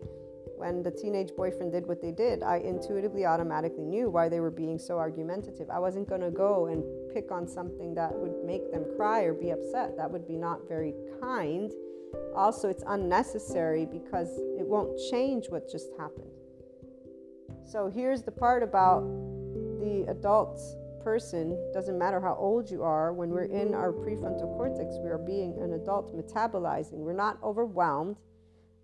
[0.61, 4.51] when the teenage boyfriend did what they did, I intuitively automatically knew why they were
[4.51, 5.71] being so argumentative.
[5.71, 6.85] I wasn't going to go and
[7.15, 9.97] pick on something that would make them cry or be upset.
[9.97, 11.73] That would be not very kind.
[12.37, 16.31] Also, it's unnecessary because it won't change what just happened.
[17.65, 19.01] So, here's the part about
[19.81, 20.61] the adult
[21.03, 25.17] person doesn't matter how old you are when we're in our prefrontal cortex we are
[25.17, 28.17] being an adult metabolizing we're not overwhelmed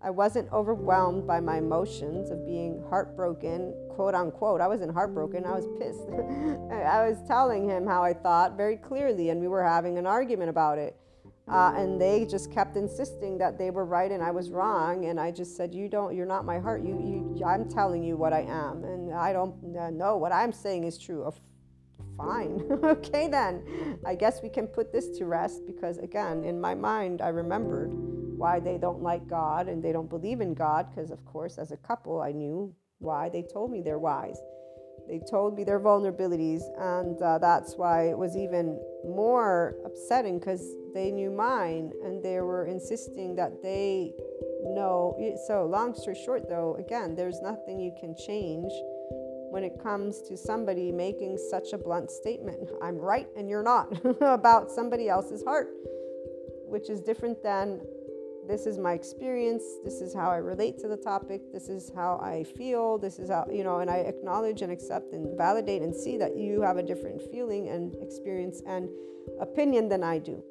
[0.01, 4.61] I wasn't overwhelmed by my emotions of being heartbroken, quote unquote.
[4.61, 6.07] I wasn't heartbroken, I was pissed.
[6.71, 10.49] I was telling him how I thought very clearly, and we were having an argument
[10.49, 10.95] about it.
[11.47, 15.05] Uh, and they just kept insisting that they were right and I was wrong.
[15.05, 16.13] And I just said, "You don't.
[16.13, 16.83] You're not my heart.
[16.83, 17.45] You, you.
[17.45, 20.97] I'm telling you what I am, and I don't uh, know what I'm saying is
[20.97, 21.31] true.
[22.17, 23.99] Fine, okay then.
[24.05, 27.91] I guess we can put this to rest because again, in my mind, I remembered
[28.37, 31.71] why they don't like God and they don't believe in God, because of course, as
[31.71, 33.29] a couple, I knew why.
[33.29, 34.37] They told me their whys.
[35.07, 40.75] They told me their vulnerabilities, and uh, that's why it was even more upsetting because
[40.93, 44.11] they knew mine and they were insisting that they
[44.65, 45.15] know.
[45.47, 48.71] So, long story short, though, again, there's nothing you can change
[49.49, 52.69] when it comes to somebody making such a blunt statement.
[52.81, 55.69] I'm right and you're not about somebody else's heart,
[56.67, 57.81] which is different than
[58.47, 62.17] this is my experience this is how i relate to the topic this is how
[62.23, 65.93] i feel this is how you know and i acknowledge and accept and validate and
[65.93, 68.87] see that you have a different feeling and experience and
[69.41, 70.41] opinion than i do.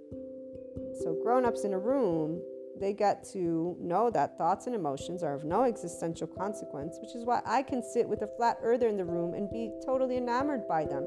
[1.02, 2.40] So grown-ups in a room
[2.80, 7.24] they get to know that thoughts and emotions are of no existential consequence which is
[7.24, 10.66] why i can sit with a flat earther in the room and be totally enamored
[10.68, 11.06] by them.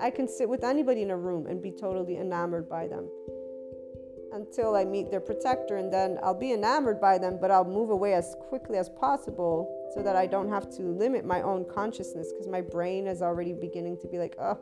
[0.00, 3.08] I can sit with anybody in a room and be totally enamored by them.
[4.32, 7.90] Until I meet their protector, and then I'll be enamored by them, but I'll move
[7.90, 12.32] away as quickly as possible so that I don't have to limit my own consciousness
[12.32, 14.58] because my brain is already beginning to be like, oh,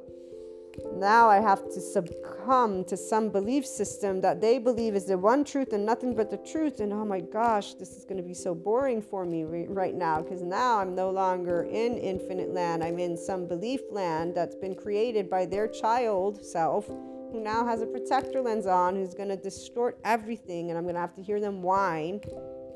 [0.97, 5.45] now I have to succumb to some belief system that they believe is the one
[5.45, 6.81] truth and nothing but the truth.
[6.81, 10.20] And oh my gosh, this is going to be so boring for me right now
[10.22, 12.83] because now I'm no longer in infinite land.
[12.83, 17.83] I'm in some belief land that's been created by their child self who now has
[17.83, 21.22] a protector lens on who's going to distort everything and I'm going to have to
[21.22, 22.20] hear them whine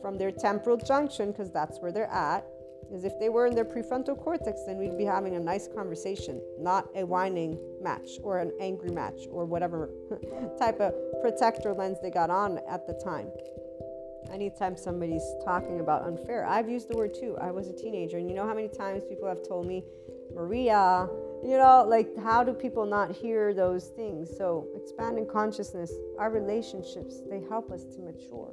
[0.03, 2.45] from their temporal junction because that's where they're at.
[2.95, 6.41] As if they were in their prefrontal cortex, then we'd be having a nice conversation,
[6.59, 9.91] not a whining match or an angry match or whatever
[10.59, 13.31] type of protector lens they got on at the time.
[14.33, 17.37] Anytime somebody's talking about unfair, I've used the word too.
[17.41, 19.85] I was a teenager, and you know how many times people have told me,
[20.35, 21.09] Maria,
[21.43, 24.35] you know, like how do people not hear those things?
[24.37, 28.53] So, expanding consciousness, our relationships, they help us to mature.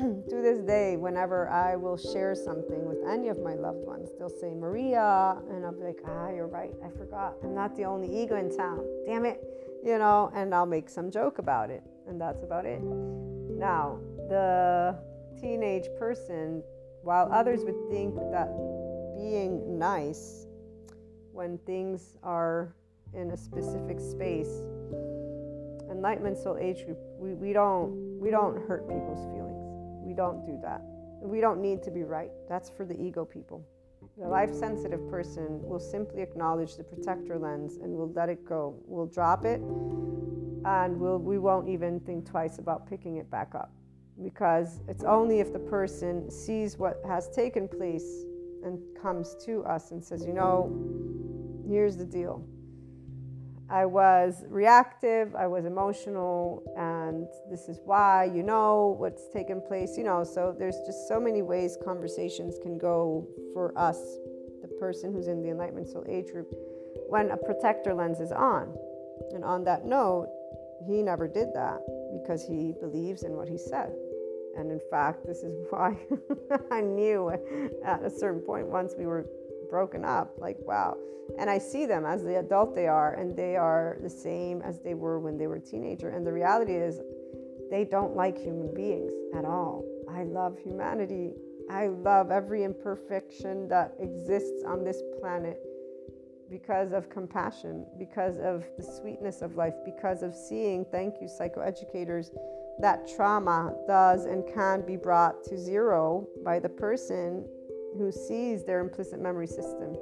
[0.30, 4.30] to this day, whenever I will share something with any of my loved ones, they'll
[4.30, 7.34] say, Maria, and I'll be like, ah, you're right, I forgot.
[7.44, 8.86] I'm not the only ego in town.
[9.06, 9.42] Damn it.
[9.84, 11.82] You know, and I'll make some joke about it.
[12.08, 12.80] And that's about it.
[12.80, 13.98] Now,
[14.28, 14.98] the
[15.38, 16.62] teenage person,
[17.02, 18.48] while others would think that
[19.18, 20.46] being nice
[21.32, 22.74] when things are
[23.12, 24.62] in a specific space.
[25.90, 29.49] Enlightenment soul age group, we, we don't we don't hurt people's feelings.
[30.02, 30.82] We don't do that.
[31.22, 32.30] We don't need to be right.
[32.48, 33.66] That's for the ego people.
[34.18, 38.76] The life sensitive person will simply acknowledge the protector lens and will let it go.
[38.86, 39.60] We'll drop it
[40.64, 43.72] and we'll, we won't even think twice about picking it back up
[44.22, 48.24] because it's only if the person sees what has taken place
[48.62, 50.70] and comes to us and says, you know,
[51.66, 52.46] here's the deal.
[53.70, 59.96] I was reactive, I was emotional, and this is why, you know, what's taken place,
[59.96, 60.24] you know.
[60.24, 63.96] So there's just so many ways conversations can go for us,
[64.60, 66.52] the person who's in the Enlightenment Soul Age group,
[67.08, 68.74] when a protector lens is on.
[69.32, 70.28] And on that note,
[70.86, 71.78] he never did that
[72.12, 73.92] because he believes in what he said.
[74.56, 75.96] And in fact, this is why
[76.72, 77.30] I knew
[77.84, 79.26] at a certain point once we were
[79.70, 80.96] broken up, like, wow.
[81.38, 84.80] And I see them as the adult they are, and they are the same as
[84.80, 86.10] they were when they were a teenager.
[86.10, 87.00] And the reality is,
[87.70, 89.84] they don't like human beings at all.
[90.10, 91.34] I love humanity.
[91.70, 95.60] I love every imperfection that exists on this planet
[96.50, 102.30] because of compassion, because of the sweetness of life, because of seeing, thank you, psychoeducators,
[102.80, 107.46] that trauma does and can be brought to zero by the person
[107.96, 109.96] who sees their implicit memory system.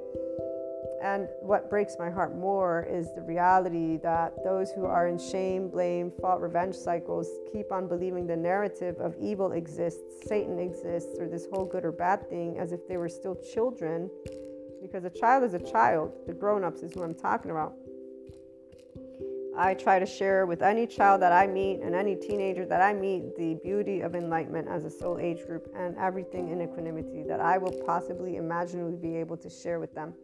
[1.03, 5.69] And what breaks my heart more is the reality that those who are in shame,
[5.69, 11.29] blame, fault, revenge cycles keep on believing the narrative of evil exists, Satan exists, or
[11.29, 14.11] this whole good or bad thing as if they were still children.
[14.83, 17.75] Because a child is a child, the grown ups is who I'm talking about.
[19.59, 22.95] I try to share with any child that I meet and any teenager that I
[22.95, 27.41] meet the beauty of enlightenment as a soul age group and everything in equanimity that
[27.41, 30.15] I will possibly imaginably be able to share with them.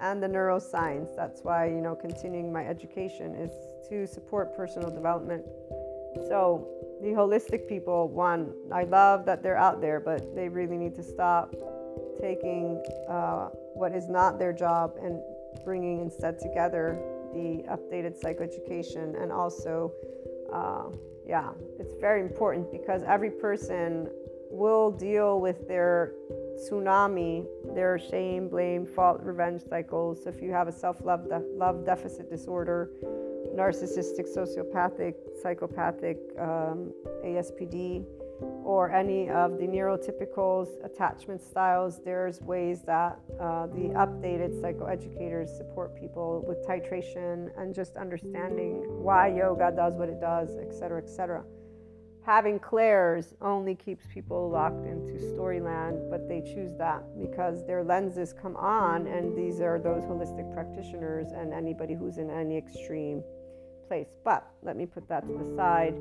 [0.00, 1.14] And the neuroscience.
[1.14, 3.52] That's why, you know, continuing my education is
[3.90, 5.44] to support personal development.
[6.28, 6.66] So,
[7.02, 11.02] the holistic people, one, I love that they're out there, but they really need to
[11.02, 11.54] stop
[12.18, 15.20] taking uh, what is not their job and
[15.64, 16.98] bringing instead together
[17.34, 19.92] the updated psychoeducation and also
[20.52, 20.84] uh,
[21.26, 24.08] yeah it's very important because every person
[24.50, 26.12] will deal with their
[26.56, 30.22] tsunami their shame blame fault revenge cycles.
[30.22, 32.90] So if you have a self-love de- love deficit disorder
[33.54, 36.92] narcissistic sociopathic psychopathic um,
[37.24, 38.04] aspd
[38.40, 45.98] or any of the neurotypicals, attachment styles, there's ways that uh, the updated psychoeducators support
[45.98, 51.44] people with titration and just understanding why yoga does what it does, etc., etc.
[52.24, 58.32] Having clairs only keeps people locked into storyland, but they choose that because their lenses
[58.32, 63.22] come on, and these are those holistic practitioners and anybody who's in any extreme
[63.86, 64.08] place.
[64.24, 65.94] But let me put that to the side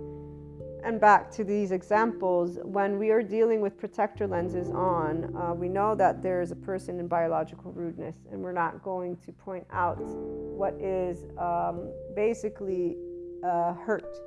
[0.84, 5.70] and back to these examples, when we are dealing with protector lenses on, uh, we
[5.70, 9.66] know that there is a person in biological rudeness, and we're not going to point
[9.72, 12.98] out what is um, basically
[13.46, 14.18] uh, hurt.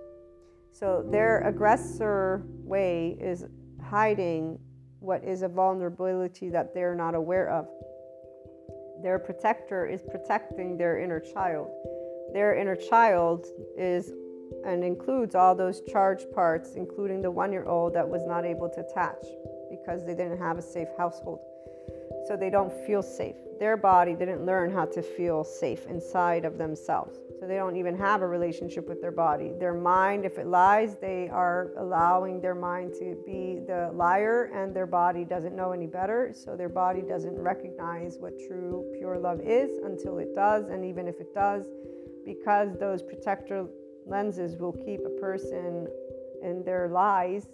[0.72, 3.44] So their aggressor way is
[3.82, 4.58] hiding
[5.00, 7.68] what is a vulnerability that they're not aware of.
[9.02, 11.68] Their protector is protecting their inner child.
[12.32, 13.46] Their inner child
[13.78, 14.12] is
[14.64, 18.68] and includes all those charged parts, including the one year old that was not able
[18.70, 19.24] to attach
[19.70, 21.40] because they didn't have a safe household.
[22.26, 23.36] So they don't feel safe.
[23.58, 27.18] Their body didn't learn how to feel safe inside of themselves.
[27.38, 29.52] So they don't even have a relationship with their body.
[29.58, 34.74] Their mind, if it lies, they are allowing their mind to be the liar, and
[34.74, 36.32] their body doesn't know any better.
[36.34, 40.68] So their body doesn't recognize what true, pure love is until it does.
[40.68, 41.66] And even if it does,
[42.24, 43.66] because those protector
[44.06, 45.88] lenses will keep a person
[46.42, 47.48] in their lies,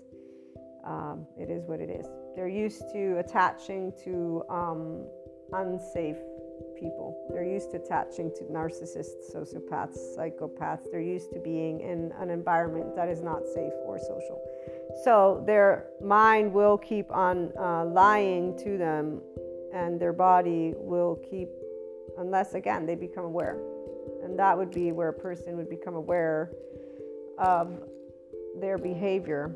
[0.84, 2.06] um, it is what it is.
[2.34, 5.06] They're used to attaching to um,
[5.52, 6.16] unsafe
[6.78, 7.28] people.
[7.32, 10.90] They're used to attaching to narcissists, sociopaths, psychopaths.
[10.90, 14.42] They're used to being in an environment that is not safe or social.
[15.04, 19.20] So their mind will keep on uh, lying to them,
[19.72, 21.48] and their body will keep,
[22.18, 23.58] unless again they become aware.
[24.32, 26.50] And that would be where a person would become aware
[27.36, 27.82] of
[28.58, 29.54] their behavior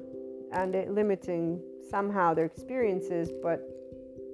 [0.53, 3.66] and it limiting somehow their experiences, but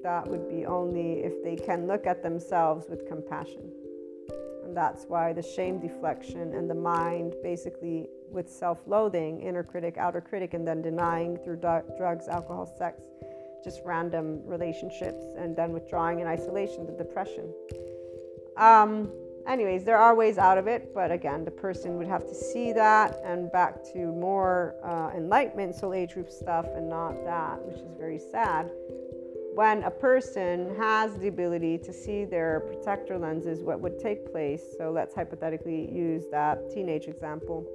[0.03, 3.71] that would be only if they can look at themselves with compassion.
[4.65, 9.97] And that's why the shame deflection and the mind basically with self loathing, inner critic,
[9.97, 13.01] outer critic, and then denying through drugs, alcohol, sex,
[13.63, 17.55] just random relationships, and then withdrawing in isolation, the depression.
[18.57, 19.13] Um,
[19.47, 22.73] anyways, there are ways out of it, but again, the person would have to see
[22.73, 27.77] that and back to more uh, enlightenment, soul age group stuff, and not that, which
[27.77, 28.71] is very sad.
[29.55, 34.63] When a person has the ability to see their protector lenses, what would take place?
[34.79, 37.67] So let's hypothetically use that teenage example.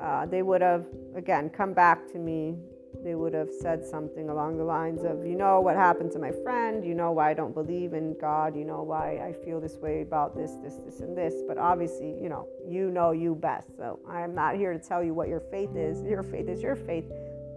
[0.00, 0.84] Uh, they would have,
[1.14, 2.58] again, come back to me
[3.02, 6.32] they would have said something along the lines of, You know what happened to my
[6.42, 9.76] friend, you know why I don't believe in God, you know why I feel this
[9.76, 11.34] way about this, this, this, and this.
[11.48, 13.76] But obviously, you know, you know you best.
[13.76, 16.02] So I am not here to tell you what your faith is.
[16.02, 17.04] Your faith is your faith.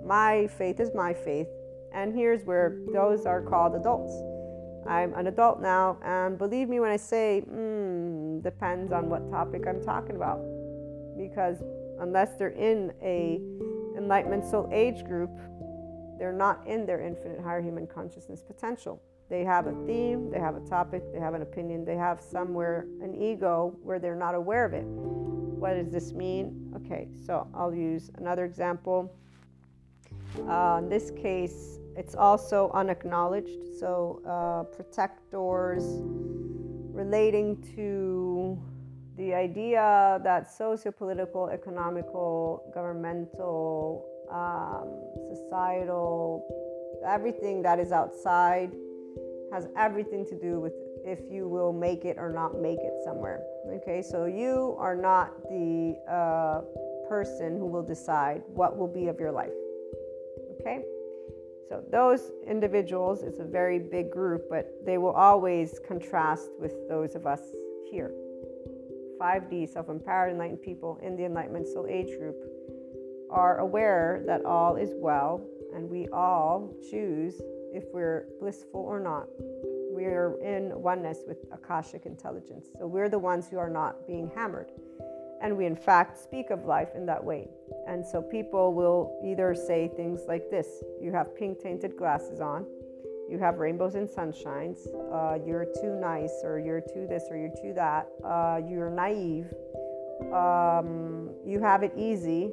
[0.06, 1.48] My faith is my faith.
[1.94, 4.14] And here's where those are called adults.
[4.88, 9.68] I'm an adult now, and believe me when I say, mm, depends on what topic
[9.68, 10.40] I'm talking about.
[11.18, 11.58] Because
[12.00, 13.42] unless they're in a
[13.98, 15.32] Enlightenment Soul Age group,
[16.18, 19.02] they're not in their infinite higher human consciousness potential.
[19.30, 22.88] They have a theme, they have a topic, they have an opinion, they have somewhere
[23.02, 24.86] an ego where they're not aware of it.
[24.86, 26.72] What does this mean?
[26.76, 29.14] Okay, so I'll use another example.
[30.48, 33.76] Uh, in this case, it's also unacknowledged.
[33.80, 35.84] So, uh, protectors
[36.94, 38.58] relating to
[39.18, 46.46] the idea that socio-political, economical, governmental, um, societal,
[47.06, 48.72] everything that is outside
[49.52, 50.74] has everything to do with
[51.06, 53.42] if you will make it or not make it somewhere.
[53.68, 56.62] Okay, so you are not the uh,
[57.10, 59.54] person who will decide what will be of your life.
[60.60, 60.84] Okay,
[61.70, 67.16] so those individuals, it's a very big group, but they will always contrast with those
[67.16, 67.42] of us
[67.90, 68.12] here.
[69.20, 72.36] 5D self empowered enlightened people in the Enlightenment Soul Age group
[73.30, 75.46] are aware that all is well
[75.76, 77.42] and we all choose
[77.74, 79.28] if we're blissful or not.
[79.94, 82.68] We are in oneness with Akashic intelligence.
[82.80, 84.72] So we're the ones who are not being hammered.
[85.42, 87.48] And we, in fact, speak of life in that way.
[87.88, 90.68] And so people will either say things like this
[91.02, 92.66] You have pink tainted glasses on
[93.30, 97.54] you have rainbows and sunshines, uh, you're too nice, or you're too this, or you're
[97.62, 99.48] too that, uh, you're naive,
[100.34, 102.52] um, you have it easy,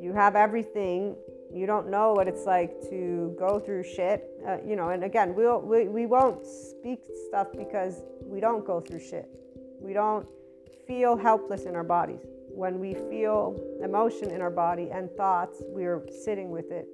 [0.00, 1.16] you have everything,
[1.52, 5.34] you don't know what it's like to go through shit, uh, you know, and again,
[5.34, 9.28] we'll, we, we won't speak stuff because we don't go through shit.
[9.80, 10.26] We don't
[10.86, 12.20] feel helpless in our bodies.
[12.48, 16.86] When we feel emotion in our body and thoughts, we're sitting with it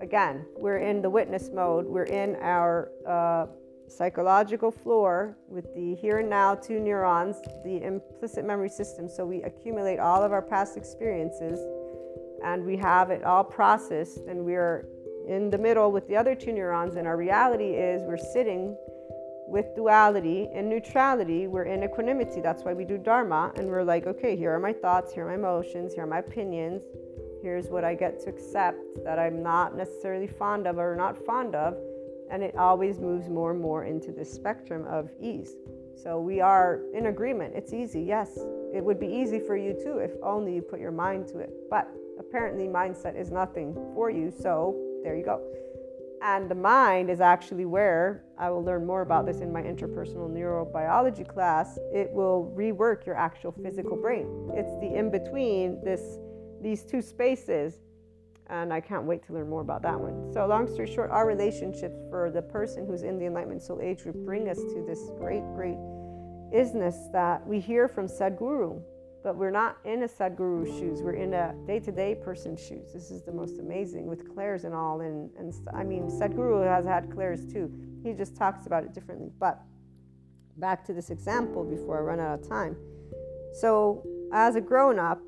[0.00, 1.86] again, we're in the witness mode.
[1.86, 3.46] We're in our uh,
[3.88, 9.08] psychological floor with the here and now two neurons, the implicit memory system.
[9.08, 11.60] So we accumulate all of our past experiences
[12.42, 14.86] and we have it all processed, and we're
[15.28, 16.96] in the middle with the other two neurons.
[16.96, 18.74] And our reality is we're sitting
[19.46, 21.48] with duality and neutrality.
[21.48, 22.40] We're in equanimity.
[22.40, 23.52] That's why we do Dharma.
[23.56, 26.20] And we're like, okay, here are my thoughts, here are my emotions, here are my
[26.20, 26.84] opinions
[27.42, 31.54] Here's what I get to accept that I'm not necessarily fond of or not fond
[31.54, 31.76] of.
[32.30, 35.56] And it always moves more and more into this spectrum of ease.
[36.02, 37.54] So we are in agreement.
[37.56, 38.02] It's easy.
[38.02, 38.38] Yes,
[38.72, 41.50] it would be easy for you too if only you put your mind to it.
[41.68, 41.88] But
[42.18, 44.30] apparently, mindset is nothing for you.
[44.30, 45.42] So there you go.
[46.22, 50.30] And the mind is actually where I will learn more about this in my interpersonal
[50.30, 51.78] neurobiology class.
[51.92, 54.50] It will rework your actual physical brain.
[54.54, 56.18] It's the in between this
[56.60, 57.80] these two spaces.
[58.48, 60.32] And I can't wait to learn more about that one.
[60.32, 64.02] So, long story short, our relationships for the person who's in the Enlightenment Soul Age
[64.02, 65.78] group bring us to this great, great
[66.52, 68.82] isness that we hear from Sadhguru,
[69.22, 71.00] but we're not in a Sadhguru shoes.
[71.00, 72.92] We're in a day to day person's shoes.
[72.92, 75.02] This is the most amazing with clairs and all.
[75.02, 77.72] And, and I mean, Sadhguru has had clairs too.
[78.02, 79.30] He just talks about it differently.
[79.38, 79.60] But
[80.56, 82.76] back to this example before I run out of time.
[83.52, 85.20] So, as a grown up,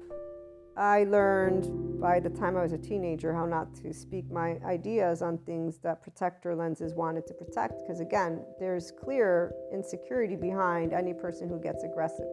[0.77, 5.20] I learned by the time I was a teenager how not to speak my ideas
[5.20, 7.75] on things that protector lenses wanted to protect.
[7.83, 12.27] Because again, there's clear insecurity behind any person who gets aggressive.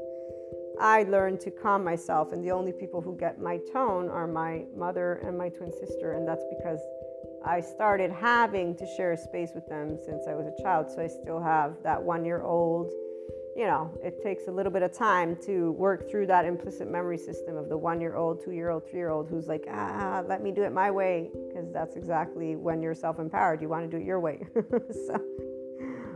[0.80, 4.64] I learned to calm myself, and the only people who get my tone are my
[4.76, 6.80] mother and my twin sister, and that's because
[7.46, 10.90] I started having to share a space with them since I was a child.
[10.90, 12.94] So I still have that one year old
[13.60, 17.18] you know, it takes a little bit of time to work through that implicit memory
[17.18, 20.24] system of the one year old, two year old, three year old who's like, ah,
[20.30, 21.30] let me do it my way.
[21.34, 23.62] Because that's exactly when you're self empowered.
[23.62, 24.48] You want to do it your way.
[24.56, 25.22] so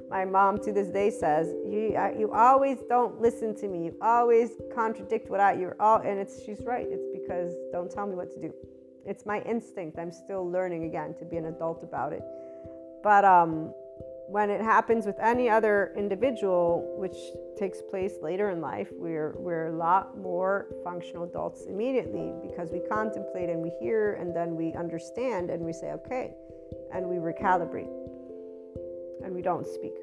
[0.10, 3.88] my mom to this day says, you, you always don't listen to me.
[3.88, 6.88] You always contradict what I, you're all, and it's, she's right.
[6.90, 8.54] It's because don't tell me what to do.
[9.06, 10.00] It's my instinct.
[10.00, 12.24] I'm still learning again to be an adult about it.
[13.04, 13.74] But, um,
[14.28, 17.16] when it happens with any other individual, which
[17.58, 22.80] takes place later in life, we're, we're a lot more functional adults immediately because we
[22.90, 26.34] contemplate and we hear and then we understand and we say, okay,
[26.94, 27.92] and we recalibrate
[29.24, 29.94] and we don't speak.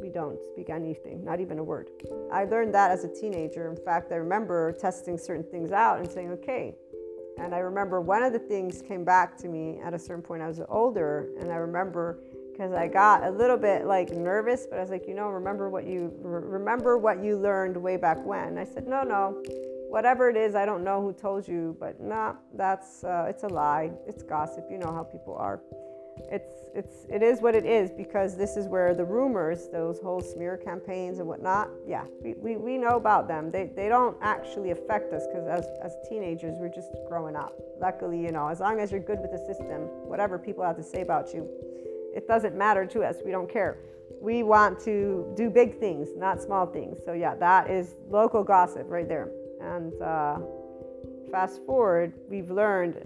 [0.00, 1.88] We don't speak anything, not even a word.
[2.32, 3.70] I learned that as a teenager.
[3.70, 6.74] In fact, I remember testing certain things out and saying, okay.
[7.38, 10.42] And I remember one of the things came back to me at a certain point.
[10.42, 12.20] I was older, and I remember
[12.54, 15.68] because I got a little bit like nervous, but I was like, you know, remember
[15.68, 18.58] what you remember what you learned way back when.
[18.58, 19.42] I said, no, no,
[19.88, 23.48] whatever it is, I don't know who told you, but nah, that's uh, it's a
[23.48, 23.90] lie.
[24.06, 24.66] It's gossip.
[24.70, 25.60] You know how people are
[26.30, 30.20] it's it's it is what it is because this is where the rumors those whole
[30.20, 34.70] smear campaigns and whatnot yeah we, we, we know about them they, they don't actually
[34.70, 38.78] affect us because as, as teenagers we're just growing up luckily you know as long
[38.80, 41.48] as you're good with the system whatever people have to say about you
[42.14, 43.78] it doesn't matter to us we don't care
[44.20, 48.86] we want to do big things not small things so yeah that is local gossip
[48.88, 50.38] right there and uh,
[51.30, 52.96] fast forward we've learned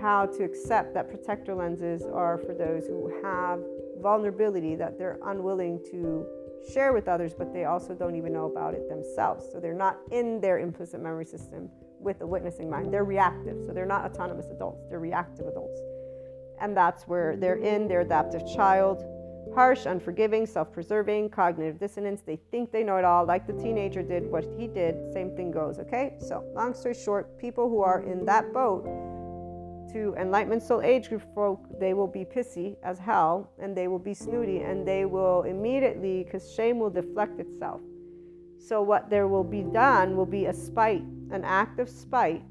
[0.00, 3.60] how to accept that protector lenses are for those who have
[4.00, 6.26] vulnerability that they're unwilling to
[6.72, 9.46] share with others, but they also don't even know about it themselves.
[9.52, 12.92] So they're not in their implicit memory system with a witnessing mind.
[12.92, 13.62] They're reactive.
[13.66, 15.80] So they're not autonomous adults, they're reactive adults.
[16.60, 19.04] And that's where they're in their adaptive child.
[19.54, 22.22] Harsh, unforgiving, self preserving, cognitive dissonance.
[22.22, 25.12] They think they know it all, like the teenager did what he did.
[25.12, 26.16] Same thing goes, okay?
[26.18, 28.84] So, long story short, people who are in that boat
[29.92, 33.98] to enlightenment soul age group folk, they will be pissy as hell and they will
[33.98, 37.80] be snooty and they will immediately, because shame will deflect itself.
[38.58, 42.42] So, what there will be done will be a spite, an act of spite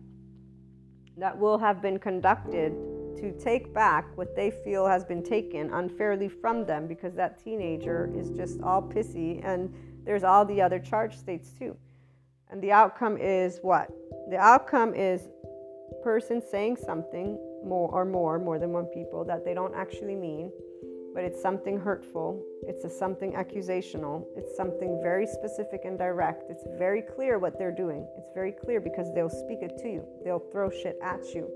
[1.17, 2.73] that will have been conducted
[3.17, 8.11] to take back what they feel has been taken unfairly from them because that teenager
[8.15, 9.73] is just all pissy and
[10.05, 11.75] there's all the other charge states too.
[12.49, 13.89] And the outcome is what?
[14.29, 15.29] The outcome is
[16.03, 20.51] person saying something more or more, more than one people, that they don't actually mean,
[21.13, 26.43] but it's something hurtful, it's a something accusational, it's something very specific and direct.
[26.49, 28.07] It's very clear what they're doing.
[28.17, 31.49] It's very clear because they'll speak it to you, they'll throw shit at you.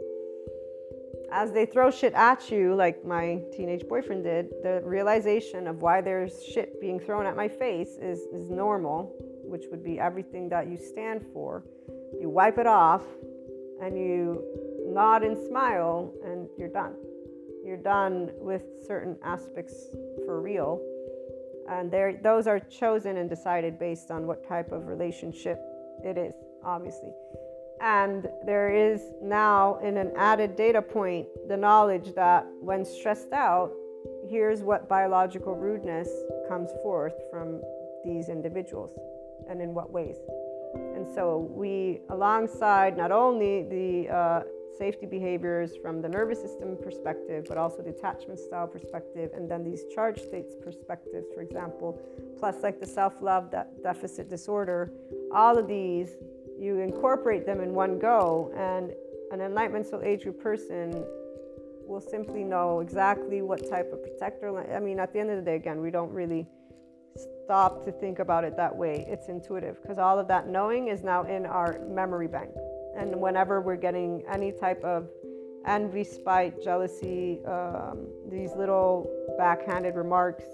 [1.35, 5.99] As they throw shit at you, like my teenage boyfriend did, the realization of why
[5.99, 9.11] there's shit being thrown at my face is, is normal,
[9.43, 11.63] which would be everything that you stand for.
[12.21, 13.01] You wipe it off,
[13.81, 14.43] and you
[14.85, 16.93] nod and smile and you're done.
[17.65, 19.73] You're done with certain aspects
[20.25, 20.79] for real.
[21.67, 25.59] And those are chosen and decided based on what type of relationship
[26.03, 27.11] it is, obviously.
[27.83, 33.73] And there is now, in an added data point, the knowledge that when stressed out,
[34.29, 36.09] here's what biological rudeness
[36.47, 37.61] comes forth from
[38.05, 38.97] these individuals
[39.49, 40.15] and in what ways.
[40.95, 44.43] And so we, alongside not only the uh,
[44.77, 49.61] safety behaviors from the nervous system perspective, but also the attachment style perspective, and then
[49.61, 51.99] these charge states perspectives, for example,
[52.39, 54.89] plus like the self-love de- deficit disorder,
[55.33, 56.11] all of these,
[56.63, 58.93] you incorporate them in one go, and
[59.31, 61.05] an enlightenment soul age group person
[61.85, 64.57] will simply know exactly what type of protector.
[64.73, 66.47] I mean, at the end of the day, again, we don't really
[67.43, 69.05] stop to think about it that way.
[69.09, 72.51] It's intuitive because all of that knowing is now in our memory bank.
[72.97, 75.09] And whenever we're getting any type of
[75.65, 80.45] envy, spite, jealousy, um, these little backhanded remarks,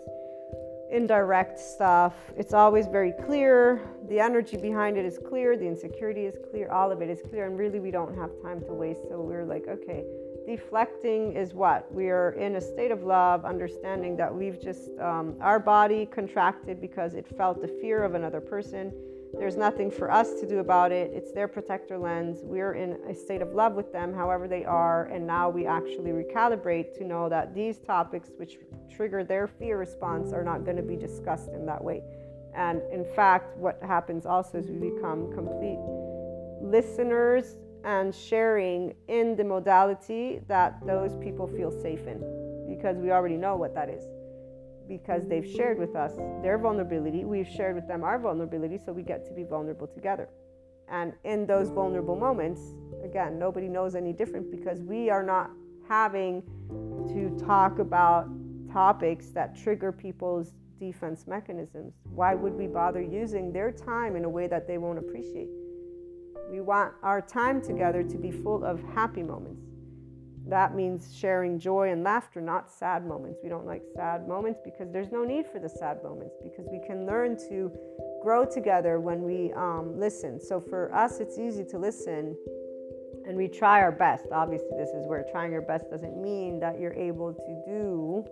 [0.91, 3.81] indirect stuff, it's always very clear.
[4.07, 7.45] The energy behind it is clear, the insecurity is clear, all of it is clear.
[7.45, 9.01] And really, we don't have time to waste.
[9.09, 10.03] So we're like, okay,
[10.47, 11.93] deflecting is what?
[11.93, 16.81] We are in a state of love, understanding that we've just, um, our body contracted
[16.81, 18.91] because it felt the fear of another person.
[19.39, 21.11] There's nothing for us to do about it.
[21.13, 22.41] It's their protector lens.
[22.43, 25.05] We're in a state of love with them, however they are.
[25.05, 28.57] And now we actually recalibrate to know that these topics, which
[28.93, 32.03] trigger their fear response, are not going to be discussed in that way.
[32.53, 35.79] And in fact, what happens also is we become complete
[36.61, 37.55] listeners
[37.85, 42.19] and sharing in the modality that those people feel safe in
[42.67, 44.03] because we already know what that is
[44.89, 49.03] because they've shared with us their vulnerability we've shared with them our vulnerability so we
[49.03, 50.27] get to be vulnerable together.
[50.91, 52.61] And in those vulnerable moments
[53.03, 55.51] again nobody knows any different because we are not
[55.87, 56.41] having
[57.13, 58.27] to talk about
[58.71, 61.93] topics that trigger people's defense mechanisms.
[62.03, 65.49] Why would we bother using their time in a way that they won't appreciate?
[66.49, 69.67] We want our time together to be full of happy moments,
[70.49, 73.39] that means sharing joy and laughter, not sad moments.
[73.43, 76.79] We don't like sad moments because there's no need for the sad moments because we
[76.85, 77.71] can learn to
[78.21, 80.39] grow together when we um, listen.
[80.39, 82.35] So for us, it's easy to listen
[83.27, 84.25] and we try our best.
[84.31, 88.25] Obviously, this is where trying your best doesn't mean that you're able to do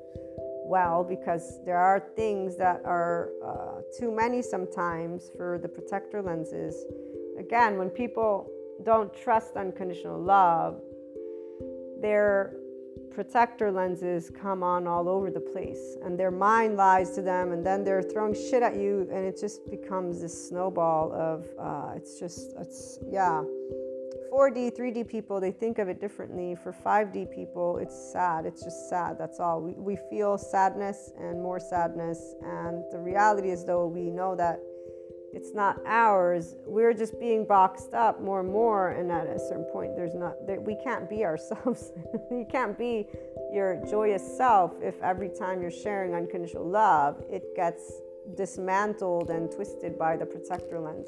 [0.65, 6.85] well because there are things that are uh, too many sometimes for the protector lenses.
[7.39, 8.49] Again, when people
[8.84, 10.81] don't trust unconditional love,
[12.02, 12.53] their
[13.11, 17.65] protector lenses come on all over the place and their mind lies to them and
[17.65, 22.19] then they're throwing shit at you and it just becomes this snowball of uh, it's
[22.19, 23.41] just it's yeah
[24.32, 26.56] 4D, 3D people, they think of it differently.
[26.56, 28.45] For 5D people, it's sad.
[28.45, 29.18] It's just sad.
[29.18, 29.61] That's all.
[29.61, 32.36] We, we feel sadness and more sadness.
[32.44, 34.60] And the reality is, though, we know that
[35.38, 36.55] it's not ours.
[36.65, 38.89] We're just being boxed up more and more.
[38.89, 41.91] And at a certain point, there's not, there, we can't be ourselves.
[42.31, 43.07] you can't be
[43.53, 47.84] your joyous self if every time you're sharing unconditional love, it gets
[48.35, 51.07] dismantled and twisted by the protector lens.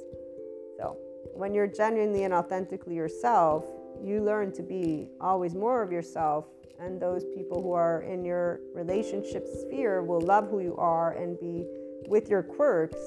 [0.78, 0.96] So,
[1.34, 3.66] when you're genuinely and authentically yourself,
[4.02, 6.46] you learn to be always more of yourself.
[6.80, 11.38] And those people who are in your relationship sphere will love who you are and
[11.40, 11.66] be
[12.08, 13.00] with your quirks.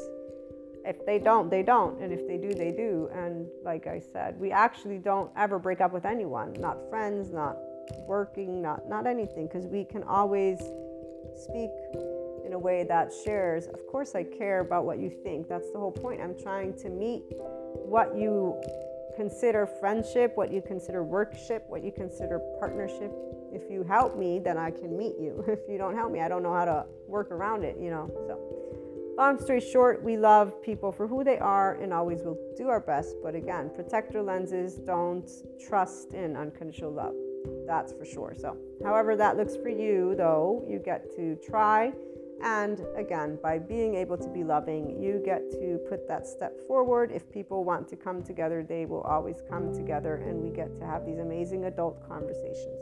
[0.85, 2.01] If they don't, they don't.
[2.01, 3.09] And if they do, they do.
[3.15, 7.57] And like I said, we actually don't ever break up with anyone, not friends, not
[8.07, 10.59] working, not, not anything, because we can always
[11.37, 11.71] speak
[12.45, 13.67] in a way that shares.
[13.67, 15.49] Of course, I care about what you think.
[15.49, 16.21] That's the whole point.
[16.21, 17.23] I'm trying to meet
[17.75, 18.61] what you
[19.17, 23.13] consider friendship, what you consider workship, what you consider partnership.
[23.53, 25.45] If you help me, then I can meet you.
[25.49, 28.11] If you don't help me, I don't know how to work around it, you know.
[28.27, 28.72] So,
[29.17, 32.81] long story short, we love people for who they are and always will do our
[32.81, 33.17] best.
[33.23, 35.31] But again, protector lenses don't
[35.69, 37.15] trust in unconditional love.
[37.67, 38.35] That's for sure.
[38.39, 41.93] So, however that looks for you, though, you get to try
[42.43, 47.13] and again, by being able to be loving, you get to put that step forward.
[47.13, 50.85] If people want to come together, they will always come together, and we get to
[50.85, 52.81] have these amazing adult conversations.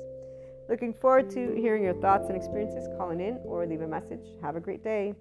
[0.69, 2.89] Looking forward to hearing your thoughts and experiences.
[2.97, 4.25] Calling in or leave a message.
[4.41, 5.15] Have a great day.